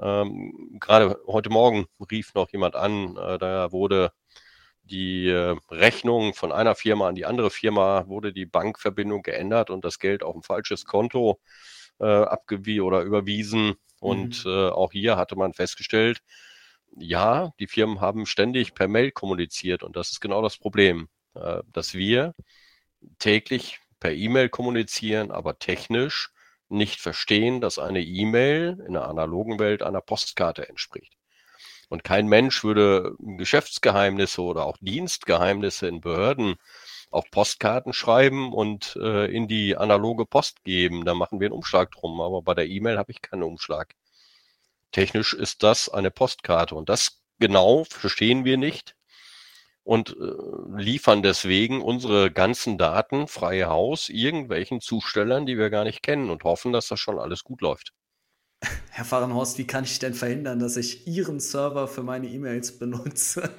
Ähm, 0.00 0.76
gerade 0.80 1.18
heute 1.26 1.50
Morgen 1.50 1.86
rief 2.10 2.34
noch 2.34 2.50
jemand 2.50 2.76
an, 2.76 3.16
äh, 3.16 3.38
da 3.38 3.72
wurde 3.72 4.12
die 4.84 5.28
äh, 5.28 5.56
Rechnung 5.70 6.34
von 6.34 6.52
einer 6.52 6.74
Firma 6.74 7.08
an 7.08 7.14
die 7.14 7.26
andere 7.26 7.50
Firma, 7.50 8.06
wurde 8.08 8.32
die 8.32 8.46
Bankverbindung 8.46 9.22
geändert 9.22 9.70
und 9.70 9.84
das 9.84 9.98
Geld 9.98 10.22
auf 10.22 10.34
ein 10.34 10.42
falsches 10.42 10.84
Konto 10.84 11.40
äh, 12.00 12.06
abgewiesen 12.06 12.82
oder 12.82 13.02
überwiesen. 13.02 13.74
Und 14.00 14.44
mhm. 14.44 14.50
äh, 14.50 14.68
auch 14.70 14.92
hier 14.92 15.16
hatte 15.16 15.36
man 15.36 15.52
festgestellt, 15.52 16.22
ja, 16.96 17.52
die 17.60 17.66
Firmen 17.66 18.00
haben 18.00 18.26
ständig 18.26 18.74
per 18.74 18.88
Mail 18.88 19.10
kommuniziert 19.10 19.82
und 19.82 19.96
das 19.96 20.10
ist 20.10 20.20
genau 20.20 20.42
das 20.42 20.56
Problem, 20.56 21.08
äh, 21.34 21.62
dass 21.72 21.94
wir 21.94 22.34
täglich 23.18 23.80
per 24.00 24.12
E-Mail 24.12 24.48
kommunizieren, 24.48 25.30
aber 25.30 25.58
technisch 25.58 26.30
nicht 26.68 27.00
verstehen, 27.00 27.60
dass 27.60 27.78
eine 27.78 28.02
E-Mail 28.02 28.82
in 28.86 28.94
der 28.94 29.08
analogen 29.08 29.58
Welt 29.58 29.82
einer 29.82 30.00
Postkarte 30.00 30.68
entspricht. 30.68 31.14
Und 31.88 32.04
kein 32.04 32.28
Mensch 32.28 32.64
würde 32.64 33.14
Geschäftsgeheimnisse 33.18 34.42
oder 34.42 34.66
auch 34.66 34.76
Dienstgeheimnisse 34.78 35.88
in 35.88 36.00
Behörden 36.00 36.56
auf 37.10 37.30
Postkarten 37.30 37.92
schreiben 37.92 38.52
und 38.52 38.96
äh, 39.00 39.26
in 39.34 39.48
die 39.48 39.76
analoge 39.76 40.26
Post 40.26 40.62
geben. 40.64 41.04
Da 41.04 41.14
machen 41.14 41.40
wir 41.40 41.46
einen 41.46 41.54
Umschlag 41.54 41.90
drum. 41.92 42.20
Aber 42.20 42.42
bei 42.42 42.54
der 42.54 42.66
E-Mail 42.66 42.98
habe 42.98 43.12
ich 43.12 43.22
keinen 43.22 43.42
Umschlag. 43.42 43.94
Technisch 44.92 45.34
ist 45.34 45.62
das 45.62 45.88
eine 45.88 46.10
Postkarte 46.10 46.74
und 46.74 46.88
das 46.88 47.22
genau, 47.38 47.84
verstehen 47.84 48.44
wir 48.44 48.56
nicht 48.56 48.94
und 49.88 50.10
äh, 50.20 50.80
liefern 50.80 51.22
deswegen 51.22 51.80
unsere 51.80 52.30
ganzen 52.30 52.76
Daten 52.76 53.26
frei 53.26 53.64
Haus 53.64 54.10
irgendwelchen 54.10 54.82
Zustellern, 54.82 55.46
die 55.46 55.56
wir 55.56 55.70
gar 55.70 55.84
nicht 55.84 56.02
kennen 56.02 56.28
und 56.28 56.44
hoffen, 56.44 56.74
dass 56.74 56.88
das 56.88 57.00
schon 57.00 57.18
alles 57.18 57.42
gut 57.42 57.62
läuft. 57.62 57.94
Herr 58.90 59.06
Fahrenhorst, 59.06 59.56
wie 59.56 59.66
kann 59.66 59.84
ich 59.84 59.98
denn 59.98 60.12
verhindern, 60.12 60.58
dass 60.58 60.76
ich 60.76 61.06
Ihren 61.06 61.40
Server 61.40 61.88
für 61.88 62.02
meine 62.02 62.26
E-Mails 62.26 62.78
benutze? 62.78 63.50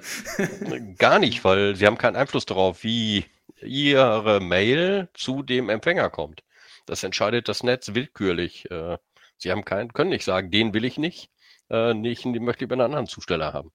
Gar 1.00 1.18
nicht, 1.18 1.44
weil 1.44 1.76
Sie 1.76 1.88
haben 1.88 1.98
keinen 1.98 2.15
Einfluss 2.15 2.46
darauf, 2.46 2.84
wie 2.84 3.26
Ihre 3.62 4.39
Mail 4.39 5.10
zu 5.15 5.42
dem 5.42 5.70
Empfänger 5.70 6.12
kommt. 6.12 6.44
Das 6.86 7.04
entscheidet 7.04 7.48
das 7.48 7.63
Netz 7.63 7.96
willkürlich. 7.96 8.70
Äh, 8.70 8.98
Sie 9.39 9.52
haben 9.52 9.65
keinen, 9.65 9.93
können 9.93 10.12
nicht 10.12 10.25
sagen, 10.25 10.52
den 10.52 10.73
will 10.73 10.86
ich 10.86 10.97
nicht, 10.97 11.32
äh, 11.69 11.93
nicht, 11.93 12.23
den 12.25 12.43
möchte 12.43 12.65
ich 12.65 12.69
bei 12.69 12.73
einem 12.73 12.86
anderen 12.86 13.08
Zusteller 13.08 13.54
haben. 13.54 13.71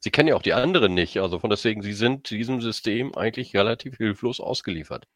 Sie 0.00 0.10
kennen 0.10 0.28
ja 0.28 0.34
auch 0.34 0.42
die 0.42 0.54
anderen 0.54 0.94
nicht. 0.94 1.18
Also 1.18 1.38
von 1.38 1.50
deswegen, 1.50 1.82
Sie 1.82 1.92
sind 1.92 2.30
diesem 2.30 2.60
System 2.60 3.14
eigentlich 3.14 3.54
relativ 3.54 3.98
hilflos 3.98 4.40
ausgeliefert. 4.40 5.06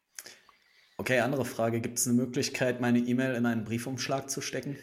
Okay, 0.97 1.19
andere 1.19 1.45
Frage. 1.45 1.81
Gibt 1.81 1.99
es 1.99 2.07
eine 2.07 2.15
Möglichkeit, 2.15 2.81
meine 2.81 2.99
E-Mail 2.99 3.35
in 3.35 3.45
einen 3.45 3.65
Briefumschlag 3.65 4.29
zu 4.29 4.41
stecken? 4.41 4.77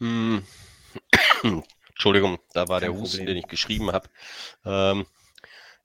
Hm. 0.00 0.42
Entschuldigung, 1.90 2.38
da 2.54 2.68
war 2.68 2.80
Kein 2.80 2.92
der 2.92 3.00
Husten, 3.00 3.26
den 3.26 3.36
ich 3.36 3.48
geschrieben 3.48 3.92
habe. 3.92 4.08
Ähm, 4.64 5.06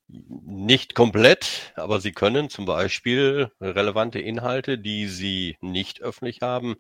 nicht 0.08 0.96
komplett, 0.96 1.74
aber 1.76 2.00
Sie 2.00 2.12
können 2.12 2.50
zum 2.50 2.66
Beispiel 2.66 3.52
relevante 3.60 4.20
Inhalte, 4.20 4.78
die 4.78 5.08
Sie 5.08 5.58
nicht 5.62 6.02
öffentlich 6.02 6.42
haben, 6.42 6.76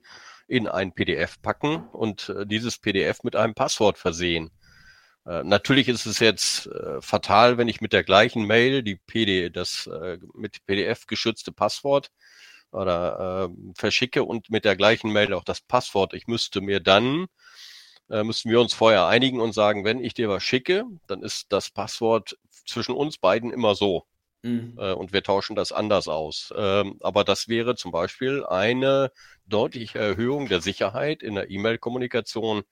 in 0.47 0.67
ein 0.67 0.93
PDF 0.93 1.41
packen 1.41 1.87
und 1.89 2.29
äh, 2.29 2.45
dieses 2.45 2.77
PDF 2.77 3.23
mit 3.23 3.35
einem 3.35 3.53
Passwort 3.53 3.97
versehen. 3.97 4.51
Äh, 5.25 5.43
natürlich 5.43 5.87
ist 5.87 6.05
es 6.05 6.19
jetzt 6.19 6.67
äh, 6.67 7.01
fatal, 7.01 7.57
wenn 7.57 7.67
ich 7.67 7.81
mit 7.81 7.93
der 7.93 8.03
gleichen 8.03 8.45
Mail 8.45 8.83
die 8.83 8.95
PD, 8.95 9.49
das 9.49 9.89
mit 10.33 10.65
PDF 10.65 11.07
geschützte 11.07 11.51
Passwort 11.51 12.09
oder 12.71 13.51
verschicke 13.75 14.23
und 14.23 14.49
mit 14.49 14.65
der 14.65 14.75
gleichen 14.75 15.13
Mail 15.13 15.33
auch 15.35 15.43
das 15.43 15.61
Passwort. 15.61 16.15
Ich 16.15 16.25
müsste 16.25 16.59
mir 16.59 16.79
dann, 16.79 17.27
müssten 18.07 18.49
wir 18.49 18.59
uns 18.59 18.73
vorher 18.73 19.05
einigen 19.05 19.39
und 19.39 19.53
sagen, 19.53 19.85
wenn 19.85 20.03
ich 20.03 20.15
dir 20.15 20.27
was 20.27 20.41
schicke, 20.41 20.83
dann 21.05 21.21
ist 21.21 21.45
das 21.49 21.69
Passwort 21.69 22.35
zwischen 22.65 22.95
uns 22.95 23.19
beiden 23.19 23.51
immer 23.51 23.75
so. 23.75 24.07
Mhm. 24.43 24.75
Äh, 24.77 24.93
und 24.93 25.13
wir 25.13 25.23
tauschen 25.23 25.55
das 25.55 25.71
anders 25.71 26.07
aus. 26.07 26.53
Ähm, 26.55 26.97
aber 27.01 27.23
das 27.23 27.47
wäre 27.47 27.75
zum 27.75 27.91
Beispiel 27.91 28.45
eine 28.45 29.11
deutliche 29.45 29.99
Erhöhung 29.99 30.47
der 30.47 30.61
Sicherheit 30.61 31.23
in 31.23 31.35
der 31.35 31.49
E-Mail-Kommunikation 31.49 32.63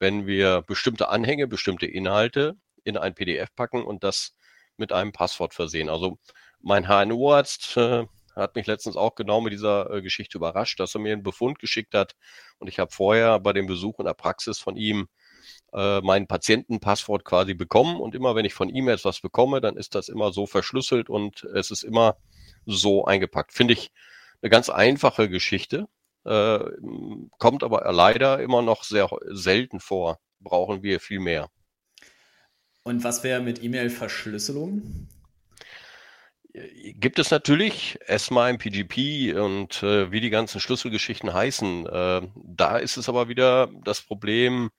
wenn 0.00 0.26
wir 0.26 0.62
bestimmte 0.62 1.08
Anhänge, 1.10 1.46
bestimmte 1.46 1.86
Inhalte 1.86 2.56
in 2.82 2.96
ein 2.96 3.14
PDF 3.14 3.54
packen 3.54 3.84
und 3.84 4.02
das 4.02 4.34
mit 4.76 4.92
einem 4.92 5.12
Passwort 5.12 5.54
versehen. 5.54 5.90
Also 5.90 6.18
mein 6.60 6.88
HNO-Arzt 6.88 7.76
äh, 7.76 8.06
hat 8.34 8.56
mich 8.56 8.66
letztens 8.66 8.96
auch 8.96 9.14
genau 9.14 9.42
mit 9.42 9.52
dieser 9.52 9.90
äh, 9.90 10.02
Geschichte 10.02 10.38
überrascht, 10.38 10.80
dass 10.80 10.94
er 10.94 11.00
mir 11.00 11.12
einen 11.12 11.22
Befund 11.22 11.58
geschickt 11.58 11.94
hat 11.94 12.14
und 12.58 12.68
ich 12.68 12.78
habe 12.78 12.90
vorher 12.90 13.38
bei 13.38 13.52
dem 13.52 13.66
Besuch 13.66 13.98
in 13.98 14.06
der 14.06 14.14
Praxis 14.14 14.58
von 14.58 14.76
ihm 14.76 15.08
äh, 15.72 16.00
mein 16.00 16.26
Patientenpasswort 16.26 17.24
quasi 17.24 17.54
bekommen 17.54 18.00
und 18.00 18.14
immer 18.14 18.34
wenn 18.34 18.44
ich 18.44 18.54
von 18.54 18.68
ihm 18.68 18.88
etwas 18.88 19.20
bekomme, 19.20 19.60
dann 19.60 19.76
ist 19.76 19.94
das 19.94 20.08
immer 20.08 20.32
so 20.32 20.46
verschlüsselt 20.46 21.08
und 21.08 21.44
es 21.44 21.70
ist 21.70 21.82
immer 21.82 22.16
so 22.66 23.04
eingepackt. 23.04 23.52
Finde 23.52 23.74
ich 23.74 23.90
eine 24.42 24.50
ganz 24.50 24.70
einfache 24.70 25.28
Geschichte, 25.28 25.88
äh, 26.24 26.60
kommt 27.38 27.62
aber 27.62 27.90
leider 27.92 28.40
immer 28.40 28.62
noch 28.62 28.84
sehr 28.84 29.08
selten 29.26 29.80
vor. 29.80 30.18
Brauchen 30.40 30.82
wir 30.82 31.00
viel 31.00 31.20
mehr. 31.20 31.48
Und 32.82 33.04
was 33.04 33.22
wäre 33.22 33.40
mit 33.40 33.62
E-Mail-Verschlüsselung? 33.62 35.08
Gibt 36.52 37.18
es 37.18 37.30
natürlich, 37.30 37.98
ESMA, 38.06 38.52
PGP 38.54 39.36
und 39.38 39.82
äh, 39.84 40.10
wie 40.10 40.20
die 40.20 40.30
ganzen 40.30 40.60
Schlüsselgeschichten 40.60 41.32
heißen. 41.32 41.86
Äh, 41.86 42.22
da 42.34 42.78
ist 42.78 42.96
es 42.96 43.08
aber 43.08 43.28
wieder 43.28 43.70
das 43.84 44.02
Problem, 44.02 44.70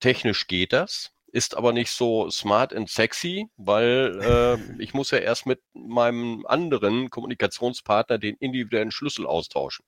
technisch 0.00 0.46
geht 0.46 0.72
das, 0.72 1.12
ist 1.30 1.56
aber 1.56 1.72
nicht 1.72 1.90
so 1.90 2.30
smart 2.30 2.74
and 2.74 2.88
sexy, 2.88 3.48
weil 3.56 4.18
äh, 4.22 4.82
ich 4.82 4.94
muss 4.94 5.10
ja 5.10 5.18
erst 5.18 5.46
mit 5.46 5.60
meinem 5.74 6.46
anderen 6.46 7.10
Kommunikationspartner 7.10 8.18
den 8.18 8.36
individuellen 8.36 8.90
Schlüssel 8.90 9.26
austauschen. 9.26 9.84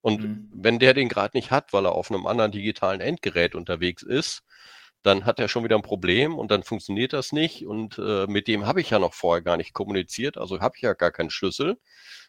Und 0.00 0.22
mhm. 0.22 0.48
wenn 0.52 0.78
der 0.78 0.94
den 0.94 1.08
gerade 1.08 1.36
nicht 1.36 1.50
hat, 1.50 1.72
weil 1.72 1.86
er 1.86 1.92
auf 1.92 2.10
einem 2.10 2.26
anderen 2.26 2.52
digitalen 2.52 3.00
Endgerät 3.00 3.54
unterwegs 3.54 4.02
ist, 4.02 4.42
dann 5.02 5.24
hat 5.24 5.38
er 5.38 5.48
schon 5.48 5.64
wieder 5.64 5.76
ein 5.76 5.82
Problem 5.82 6.38
und 6.38 6.50
dann 6.50 6.62
funktioniert 6.62 7.12
das 7.12 7.32
nicht. 7.32 7.66
Und 7.66 7.98
äh, 7.98 8.26
mit 8.26 8.48
dem 8.48 8.66
habe 8.66 8.80
ich 8.80 8.90
ja 8.90 8.98
noch 8.98 9.14
vorher 9.14 9.42
gar 9.42 9.56
nicht 9.56 9.72
kommuniziert, 9.72 10.36
also 10.38 10.60
habe 10.60 10.74
ich 10.76 10.82
ja 10.82 10.92
gar 10.92 11.10
keinen 11.10 11.30
Schlüssel. 11.30 11.78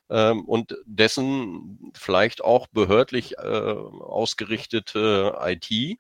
Ähm, 0.10 0.46
und 0.46 0.76
dessen 0.86 1.92
vielleicht 1.94 2.44
auch 2.44 2.68
behördlich 2.68 3.38
äh, 3.38 3.42
ausgerichtete 3.42 5.38
IT 5.42 6.00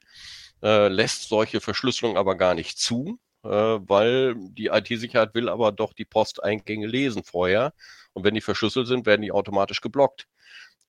äh, 0.63 0.87
lässt 0.87 1.29
solche 1.29 1.61
Verschlüsselung 1.61 2.17
aber 2.17 2.35
gar 2.35 2.53
nicht 2.55 2.79
zu, 2.79 3.19
äh, 3.43 3.49
weil 3.49 4.35
die 4.37 4.67
IT-Sicherheit 4.67 5.33
will 5.33 5.49
aber 5.49 5.71
doch 5.71 5.93
die 5.93 6.05
Posteingänge 6.05 6.87
lesen 6.87 7.23
vorher. 7.23 7.73
Und 8.13 8.23
wenn 8.23 8.35
die 8.35 8.41
verschlüsselt 8.41 8.87
sind, 8.87 9.05
werden 9.05 9.21
die 9.21 9.31
automatisch 9.31 9.81
geblockt 9.81 10.27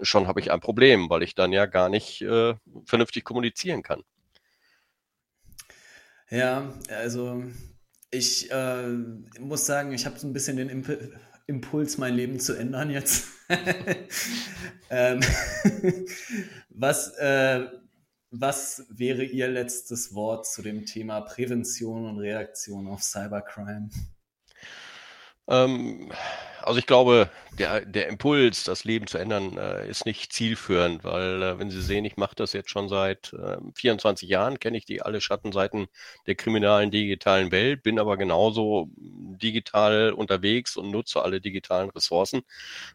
schon 0.02 0.26
habe 0.26 0.40
ich 0.40 0.50
ein 0.50 0.60
Problem, 0.60 1.08
weil 1.10 1.22
ich 1.22 1.34
dann 1.34 1.52
ja 1.52 1.66
gar 1.66 1.88
nicht 1.88 2.22
äh, 2.22 2.54
vernünftig 2.84 3.24
kommunizieren 3.24 3.82
kann. 3.82 4.02
Ja, 6.30 6.72
also 6.88 7.44
ich 8.10 8.50
äh, 8.50 8.88
muss 9.38 9.66
sagen, 9.66 9.92
ich 9.92 10.06
habe 10.06 10.18
so 10.18 10.26
ein 10.26 10.32
bisschen 10.32 10.56
den 10.56 10.68
Imp 10.68 10.88
Impuls, 11.48 11.98
mein 11.98 12.14
Leben 12.14 12.38
zu 12.38 12.54
ändern 12.54 12.88
jetzt. 12.88 13.26
ähm, 14.90 15.20
was, 16.70 17.08
äh, 17.18 17.66
was 18.32 18.86
wäre 18.88 19.24
Ihr 19.24 19.46
letztes 19.48 20.14
Wort 20.14 20.46
zu 20.46 20.62
dem 20.62 20.86
Thema 20.86 21.20
Prävention 21.20 22.06
und 22.06 22.18
Reaktion 22.18 22.88
auf 22.88 23.02
Cybercrime? 23.02 23.90
Ähm, 25.48 26.10
also 26.62 26.78
ich 26.78 26.86
glaube, 26.86 27.28
der, 27.58 27.84
der 27.84 28.08
Impuls, 28.08 28.64
das 28.64 28.84
Leben 28.84 29.06
zu 29.08 29.18
ändern, 29.18 29.58
äh, 29.58 29.88
ist 29.88 30.06
nicht 30.06 30.32
zielführend, 30.32 31.02
weil 31.04 31.42
äh, 31.42 31.58
wenn 31.58 31.70
Sie 31.70 31.82
sehen, 31.82 32.04
ich 32.04 32.16
mache 32.16 32.36
das 32.36 32.52
jetzt 32.52 32.70
schon 32.70 32.88
seit 32.88 33.32
äh, 33.34 33.56
24 33.74 34.28
Jahren, 34.28 34.60
kenne 34.60 34.78
ich 34.78 34.84
die 34.86 35.02
alle 35.02 35.20
Schattenseiten 35.20 35.88
der 36.26 36.36
kriminalen 36.36 36.90
digitalen 36.90 37.50
Welt, 37.50 37.82
bin 37.82 37.98
aber 37.98 38.16
genauso 38.16 38.88
digital 38.96 40.12
unterwegs 40.12 40.76
und 40.76 40.90
nutze 40.90 41.22
alle 41.22 41.40
digitalen 41.40 41.90
Ressourcen. 41.90 42.42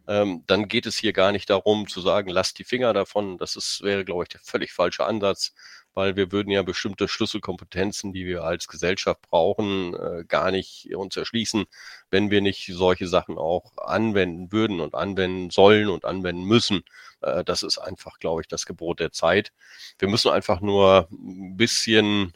Ähm, 0.08 0.44
dann 0.48 0.68
geht 0.68 0.86
es 0.86 0.98
hier 0.98 1.14
gar 1.14 1.32
nicht 1.32 1.50
darum 1.50 1.88
zu 1.88 2.02
sagen, 2.02 2.30
lasst 2.30 2.60
die 2.60 2.64
Finger 2.64 2.94
davon. 2.94 3.38
Das 3.38 3.56
ist, 3.56 3.82
wäre, 3.84 4.06
glaube 4.06 4.24
ich, 4.24 4.30
der 4.30 4.42
völlig 4.42 4.72
falsche 4.74 5.06
Ansatz 5.06 5.54
weil 5.98 6.16
wir 6.16 6.32
würden 6.32 6.52
ja 6.52 6.62
bestimmte 6.62 7.08
Schlüsselkompetenzen, 7.08 8.14
die 8.14 8.28
wir 8.28 8.44
als 8.44 8.68
Gesellschaft 8.68 9.20
brauchen, 9.24 9.96
äh, 9.96 10.26
gar 10.28 10.52
nicht 10.52 10.96
uns 10.96 11.18
erschließen, 11.18 11.66
wenn 12.12 12.30
wir 12.30 12.42
nicht 12.42 12.70
solche 12.72 13.08
Sachen 13.08 13.40
auch 13.40 13.76
anwenden 13.78 14.52
würden 14.52 14.80
und 14.80 14.94
anwenden 14.94 15.50
sollen 15.50 15.90
und 15.90 16.06
anwenden 16.06 16.44
müssen. 16.44 16.84
Äh, 17.22 17.44
das 17.44 17.64
ist 17.64 17.80
einfach, 17.80 18.20
glaube 18.20 18.42
ich, 18.42 18.48
das 18.48 18.68
Gebot 18.68 19.00
der 19.00 19.12
Zeit. 19.12 19.52
Wir 19.98 20.08
müssen 20.08 20.30
einfach 20.30 20.62
nur 20.62 21.08
ein 21.12 21.58
bisschen 21.58 22.34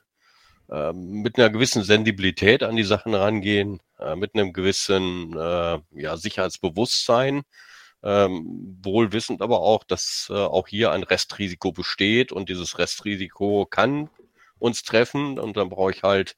äh, 0.71 0.91
mit 0.91 1.37
einer 1.37 1.51
gewissen 1.51 1.83
Sensibilität 1.83 2.63
an 2.63 2.75
die 2.75 2.83
Sachen 2.83 3.13
rangehen, 3.13 3.79
äh, 3.99 4.15
mit 4.15 4.33
einem 4.33 4.53
gewissen 4.53 5.33
äh, 5.37 5.79
ja, 5.91 6.17
Sicherheitsbewusstsein 6.17 7.43
ähm, 8.03 8.79
wohl 8.83 9.11
wissend 9.13 9.41
aber 9.41 9.61
auch, 9.61 9.83
dass 9.83 10.27
äh, 10.29 10.33
auch 10.33 10.67
hier 10.67 10.91
ein 10.91 11.03
Restrisiko 11.03 11.71
besteht 11.71 12.31
und 12.31 12.49
dieses 12.49 12.77
Restrisiko 12.77 13.65
kann 13.65 14.09
uns 14.59 14.83
treffen 14.83 15.39
und 15.39 15.57
dann 15.57 15.69
brauche 15.69 15.91
ich 15.91 16.03
halt 16.03 16.35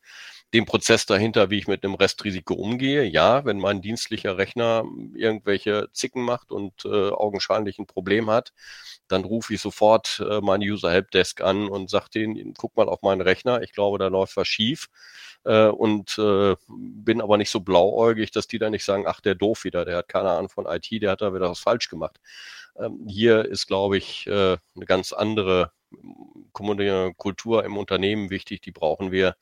den 0.54 0.65
Prozess 0.65 1.06
dahinter, 1.06 1.49
wie 1.49 1.58
ich 1.58 1.67
mit 1.67 1.84
einem 1.84 1.95
Restrisiko 1.95 2.54
umgehe. 2.54 3.04
Ja, 3.04 3.43
wenn 3.43 3.58
mein 3.58 3.82
dienstlicher 3.82 4.38
Rechner 4.38 4.86
irgendwelche 5.15 5.89
Zicken 5.93 6.23
macht 6.23 6.52
und 6.52 6.86
äh, 6.86 7.10
augenscheinlich 7.10 7.80
ein 7.80 7.88
Problem 7.88 8.30
hat, 8.30 8.54
dann 9.08 9.23
rufe 9.23 9.54
ich 9.54 9.62
sofort 9.62 10.23
äh, 10.28 10.41
meinen 10.41 10.62
User 10.63 10.91
Helpdesk 10.91 11.41
an 11.41 11.67
und 11.67 11.89
sage 11.89 12.10
denen, 12.13 12.54
guck 12.54 12.78
mal 12.78 12.88
auf 12.88 13.02
meinen 13.02 13.21
Rechner, 13.21 13.62
ich 13.63 13.73
glaube, 13.73 13.97
da 13.97 14.08
läuft 14.08 14.38
was 14.38 14.47
schief 14.47 14.89
äh, 15.45 15.67
und 15.67 16.17
äh, 16.17 16.56
bin 16.67 17.21
aber 17.21 17.38
nicht 17.38 17.49
so 17.49 17.60
blauäugig, 17.60 18.32
dass 18.32 18.47
die 18.47 18.60
dann 18.60 18.71
nicht 18.71 18.86
sagen, 18.86 19.06
ach, 19.08 19.21
der 19.21 19.36
doof 19.36 19.63
wieder, 19.63 19.86
der 19.86 19.97
hat 19.97 20.08
keine 20.08 20.32
Ahnung 20.32 20.49
von 20.49 20.65
IT, 20.65 20.89
der 21.01 21.12
hat 21.12 21.21
da 21.21 21.34
wieder 21.34 21.49
was 21.49 21.60
falsch 21.60 21.89
gemacht. 21.89 22.19
Ähm, 22.77 23.06
hier 23.08 23.45
ist, 23.45 23.67
glaube 23.67 23.97
ich, 23.97 24.27
äh, 24.27 24.58
eine 24.75 24.86
ganz 24.86 25.13
andere 25.13 25.71
Kultur 27.17 27.63
im 27.65 27.77
Unternehmen 27.77 28.29
wichtig, 28.29 28.62
die 28.62 28.71
brauchen 28.71 29.12
wir, 29.12 29.36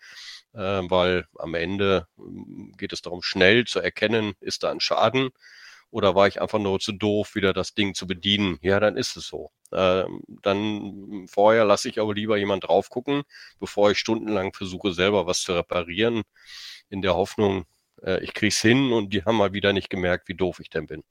äh, 0.54 0.60
weil 0.60 1.26
am 1.38 1.54
Ende 1.56 2.08
ähm, 2.18 2.74
geht 2.78 2.94
es 2.94 3.02
darum, 3.02 3.22
schnell 3.22 3.66
zu 3.66 3.80
erkennen, 3.80 4.34
ist 4.42 4.64
da 4.64 4.72
ein 4.72 4.80
Schaden 4.80 5.30
oder 5.92 6.16
war 6.16 6.28
ich 6.28 6.42
einfach 6.42 6.60
nur 6.60 6.80
zu 6.80 6.94
doof, 6.94 7.36
wieder 7.36 7.54
das 7.54 7.74
Ding 7.74 7.94
zu 7.94 8.08
bedienen? 8.08 8.58
Ja, 8.62 8.80
dann 8.80 8.98
ist 8.98 9.16
es 9.18 9.28
so. 9.28 9.52
Äh, 9.72 10.06
dann 10.42 11.28
vorher 11.28 11.66
lasse 11.66 11.90
ich 11.90 12.00
aber 12.00 12.14
lieber 12.14 12.38
jemand 12.38 12.64
drauf 12.68 12.90
gucken, 12.90 13.24
bevor 13.60 13.92
ich 13.92 14.00
stundenlang 14.00 14.54
versuche, 14.54 14.94
selber 14.94 15.28
was 15.28 15.42
zu 15.42 15.54
reparieren, 15.54 16.24
in 16.90 17.02
der 17.02 17.16
Hoffnung, 17.16 17.66
äh, 18.04 18.24
ich 18.24 18.34
krieg's 18.34 18.62
hin 18.62 18.92
und 18.92 19.14
die 19.14 19.24
haben 19.24 19.38
mal 19.38 19.54
wieder 19.54 19.74
nicht 19.74 19.90
gemerkt, 19.90 20.28
wie 20.30 20.36
doof 20.36 20.60
ich 20.60 20.70
denn 20.70 20.88
bin. 20.88 21.04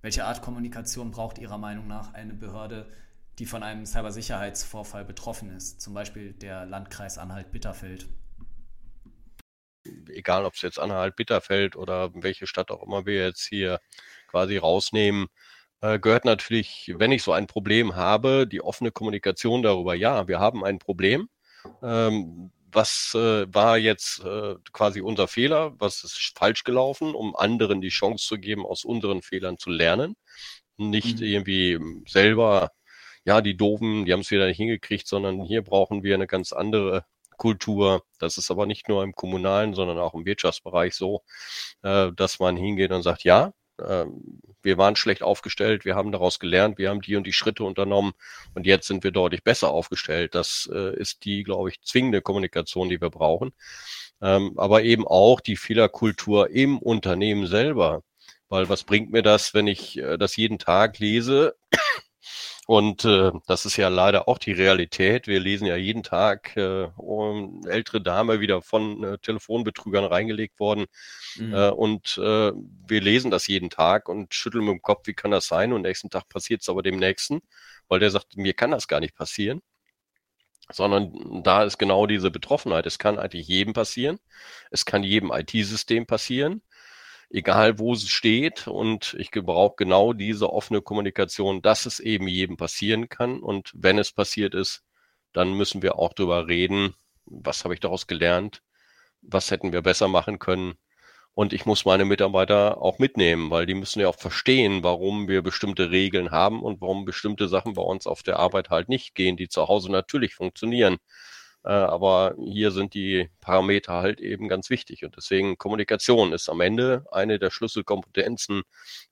Welche 0.00 0.24
Art 0.24 0.42
Kommunikation 0.42 1.10
braucht 1.10 1.38
Ihrer 1.38 1.58
Meinung 1.58 1.86
nach 1.88 2.14
eine 2.14 2.34
Behörde, 2.34 2.90
die 3.38 3.46
von 3.46 3.62
einem 3.62 3.84
Cybersicherheitsvorfall 3.84 5.04
betroffen 5.04 5.50
ist, 5.50 5.80
zum 5.80 5.94
Beispiel 5.94 6.32
der 6.32 6.66
Landkreis 6.66 7.18
Anhalt-Bitterfeld? 7.18 8.08
Egal, 10.08 10.44
ob 10.44 10.54
es 10.54 10.62
jetzt 10.62 10.78
Anhalt-Bitterfeld 10.78 11.76
oder 11.76 12.10
welche 12.14 12.46
Stadt 12.46 12.70
auch 12.70 12.82
immer 12.82 13.06
wir 13.06 13.24
jetzt 13.24 13.46
hier 13.46 13.80
quasi 14.28 14.56
rausnehmen, 14.56 15.28
äh, 15.80 15.98
gehört 15.98 16.24
natürlich, 16.24 16.92
wenn 16.96 17.12
ich 17.12 17.22
so 17.22 17.32
ein 17.32 17.46
Problem 17.46 17.96
habe, 17.96 18.46
die 18.46 18.62
offene 18.62 18.90
Kommunikation 18.90 19.62
darüber. 19.62 19.94
Ja, 19.94 20.28
wir 20.28 20.40
haben 20.40 20.64
ein 20.64 20.78
Problem. 20.78 21.28
Ähm, 21.82 22.50
was 22.72 23.12
äh, 23.14 23.46
war 23.52 23.78
jetzt 23.78 24.24
äh, 24.24 24.56
quasi 24.72 25.00
unser 25.00 25.28
Fehler, 25.28 25.74
was 25.78 26.04
ist 26.04 26.32
falsch 26.36 26.64
gelaufen, 26.64 27.14
um 27.14 27.34
anderen 27.36 27.80
die 27.80 27.88
Chance 27.88 28.26
zu 28.26 28.38
geben, 28.38 28.66
aus 28.66 28.84
unseren 28.84 29.22
Fehlern 29.22 29.58
zu 29.58 29.70
lernen. 29.70 30.16
Nicht 30.76 31.20
mhm. 31.20 31.26
irgendwie 31.26 31.78
selber, 32.06 32.70
ja, 33.24 33.40
die 33.40 33.56
Doofen, 33.56 34.04
die 34.04 34.12
haben 34.12 34.20
es 34.20 34.30
wieder 34.30 34.46
nicht 34.46 34.58
hingekriegt, 34.58 35.06
sondern 35.06 35.42
hier 35.42 35.62
brauchen 35.62 36.02
wir 36.02 36.14
eine 36.14 36.26
ganz 36.26 36.52
andere 36.52 37.04
Kultur. 37.38 38.02
Das 38.18 38.36
ist 38.36 38.50
aber 38.50 38.66
nicht 38.66 38.88
nur 38.88 39.02
im 39.02 39.14
kommunalen, 39.14 39.74
sondern 39.74 39.98
auch 39.98 40.14
im 40.14 40.26
Wirtschaftsbereich 40.26 40.94
so, 40.94 41.22
äh, 41.82 42.12
dass 42.14 42.38
man 42.38 42.56
hingeht 42.56 42.92
und 42.92 43.02
sagt, 43.02 43.24
ja, 43.24 43.52
ähm, 43.80 44.40
wir 44.62 44.76
waren 44.76 44.96
schlecht 44.96 45.22
aufgestellt, 45.22 45.84
wir 45.84 45.94
haben 45.94 46.12
daraus 46.12 46.38
gelernt, 46.38 46.78
wir 46.78 46.90
haben 46.90 47.00
die 47.00 47.16
und 47.16 47.26
die 47.26 47.32
Schritte 47.32 47.64
unternommen 47.64 48.12
und 48.54 48.66
jetzt 48.66 48.86
sind 48.88 49.04
wir 49.04 49.12
deutlich 49.12 49.44
besser 49.44 49.70
aufgestellt. 49.70 50.34
Das 50.34 50.68
äh, 50.72 50.96
ist 50.98 51.24
die, 51.24 51.44
glaube 51.44 51.70
ich, 51.70 51.80
zwingende 51.82 52.20
Kommunikation, 52.22 52.88
die 52.88 53.00
wir 53.00 53.10
brauchen. 53.10 53.52
Ähm, 54.20 54.54
aber 54.58 54.82
eben 54.82 55.06
auch 55.06 55.40
die 55.40 55.56
Fehlerkultur 55.56 56.50
im 56.50 56.78
Unternehmen 56.78 57.46
selber. 57.46 58.02
Weil 58.48 58.68
was 58.68 58.84
bringt 58.84 59.12
mir 59.12 59.22
das, 59.22 59.54
wenn 59.54 59.66
ich 59.66 59.98
äh, 59.98 60.18
das 60.18 60.36
jeden 60.36 60.58
Tag 60.58 60.98
lese 60.98 61.54
und 62.70 63.06
äh, 63.06 63.32
das 63.46 63.64
ist 63.64 63.78
ja 63.78 63.88
leider 63.88 64.28
auch 64.28 64.36
die 64.36 64.52
Realität. 64.52 65.26
Wir 65.26 65.40
lesen 65.40 65.66
ja 65.66 65.76
jeden 65.76 66.02
Tag 66.02 66.54
äh, 66.54 66.88
um, 66.98 67.66
ältere 67.66 68.02
Dame 68.02 68.40
wieder 68.40 68.60
von 68.60 69.02
äh, 69.04 69.16
Telefonbetrügern 69.16 70.04
reingelegt 70.04 70.60
worden. 70.60 70.84
Mhm. 71.36 71.54
Äh, 71.54 71.70
und 71.70 72.18
äh, 72.18 72.52
wir 72.52 73.00
lesen 73.00 73.30
das 73.30 73.46
jeden 73.46 73.70
Tag 73.70 74.10
und 74.10 74.34
schütteln 74.34 74.66
mit 74.66 74.74
dem 74.74 74.82
Kopf, 74.82 75.06
wie 75.06 75.14
kann 75.14 75.30
das 75.30 75.46
sein? 75.46 75.72
Und 75.72 75.80
nächsten 75.80 76.10
Tag 76.10 76.28
passiert 76.28 76.60
es 76.60 76.68
aber 76.68 76.82
dem 76.82 76.98
nächsten, 76.98 77.40
weil 77.88 78.00
der 78.00 78.10
sagt, 78.10 78.36
mir 78.36 78.52
kann 78.52 78.72
das 78.72 78.86
gar 78.86 79.00
nicht 79.00 79.14
passieren. 79.14 79.62
Sondern 80.70 81.42
da 81.42 81.64
ist 81.64 81.78
genau 81.78 82.06
diese 82.06 82.30
Betroffenheit. 82.30 82.84
Es 82.84 82.98
kann 82.98 83.18
eigentlich 83.18 83.48
jedem 83.48 83.72
passieren. 83.72 84.18
Es 84.70 84.84
kann 84.84 85.02
jedem 85.04 85.32
IT-System 85.32 86.04
passieren 86.04 86.60
egal 87.30 87.78
wo 87.78 87.92
es 87.92 88.08
steht. 88.08 88.66
Und 88.68 89.14
ich 89.18 89.30
brauche 89.30 89.76
genau 89.76 90.12
diese 90.12 90.52
offene 90.52 90.82
Kommunikation, 90.82 91.62
dass 91.62 91.86
es 91.86 92.00
eben 92.00 92.28
jedem 92.28 92.56
passieren 92.56 93.08
kann. 93.08 93.40
Und 93.40 93.72
wenn 93.74 93.98
es 93.98 94.12
passiert 94.12 94.54
ist, 94.54 94.82
dann 95.32 95.52
müssen 95.54 95.82
wir 95.82 95.98
auch 95.98 96.12
darüber 96.14 96.48
reden, 96.48 96.94
was 97.26 97.64
habe 97.64 97.74
ich 97.74 97.80
daraus 97.80 98.06
gelernt, 98.06 98.62
was 99.22 99.50
hätten 99.50 99.72
wir 99.72 99.82
besser 99.82 100.08
machen 100.08 100.38
können. 100.38 100.74
Und 101.34 101.52
ich 101.52 101.66
muss 101.66 101.84
meine 101.84 102.04
Mitarbeiter 102.04 102.82
auch 102.82 102.98
mitnehmen, 102.98 103.50
weil 103.50 103.64
die 103.64 103.74
müssen 103.74 104.00
ja 104.00 104.08
auch 104.08 104.16
verstehen, 104.16 104.82
warum 104.82 105.28
wir 105.28 105.42
bestimmte 105.42 105.92
Regeln 105.92 106.32
haben 106.32 106.62
und 106.62 106.80
warum 106.80 107.04
bestimmte 107.04 107.46
Sachen 107.46 107.74
bei 107.74 107.82
uns 107.82 108.08
auf 108.08 108.24
der 108.24 108.40
Arbeit 108.40 108.70
halt 108.70 108.88
nicht 108.88 109.14
gehen, 109.14 109.36
die 109.36 109.48
zu 109.48 109.68
Hause 109.68 109.92
natürlich 109.92 110.34
funktionieren. 110.34 110.96
Äh, 111.64 111.70
aber 111.70 112.34
hier 112.38 112.70
sind 112.70 112.94
die 112.94 113.28
Parameter 113.40 113.94
halt 113.94 114.20
eben 114.20 114.48
ganz 114.48 114.70
wichtig. 114.70 115.04
Und 115.04 115.16
deswegen 115.16 115.58
Kommunikation 115.58 116.32
ist 116.32 116.48
am 116.48 116.60
Ende 116.60 117.04
eine 117.10 117.38
der 117.38 117.50
Schlüsselkompetenzen 117.50 118.62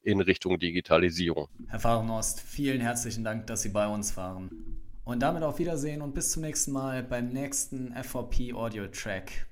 in 0.03 0.21
Richtung 0.21 0.59
Digitalisierung. 0.59 1.49
Herr 1.69 1.81
Fahrenhorst, 1.81 2.41
vielen 2.41 2.81
herzlichen 2.81 3.25
Dank, 3.25 3.47
dass 3.47 3.63
Sie 3.63 3.71
bei 3.71 3.87
uns 3.87 4.17
waren. 4.17 4.83
Und 5.05 5.21
damit 5.21 5.43
auf 5.43 5.59
Wiedersehen 5.59 6.03
und 6.03 6.15
bis 6.15 6.33
zum 6.33 6.43
nächsten 6.43 6.73
Mal 6.73 7.03
beim 7.03 7.29
nächsten 7.29 7.95
FVP 7.95 8.53
Audio 8.55 8.89
Track. 8.89 9.47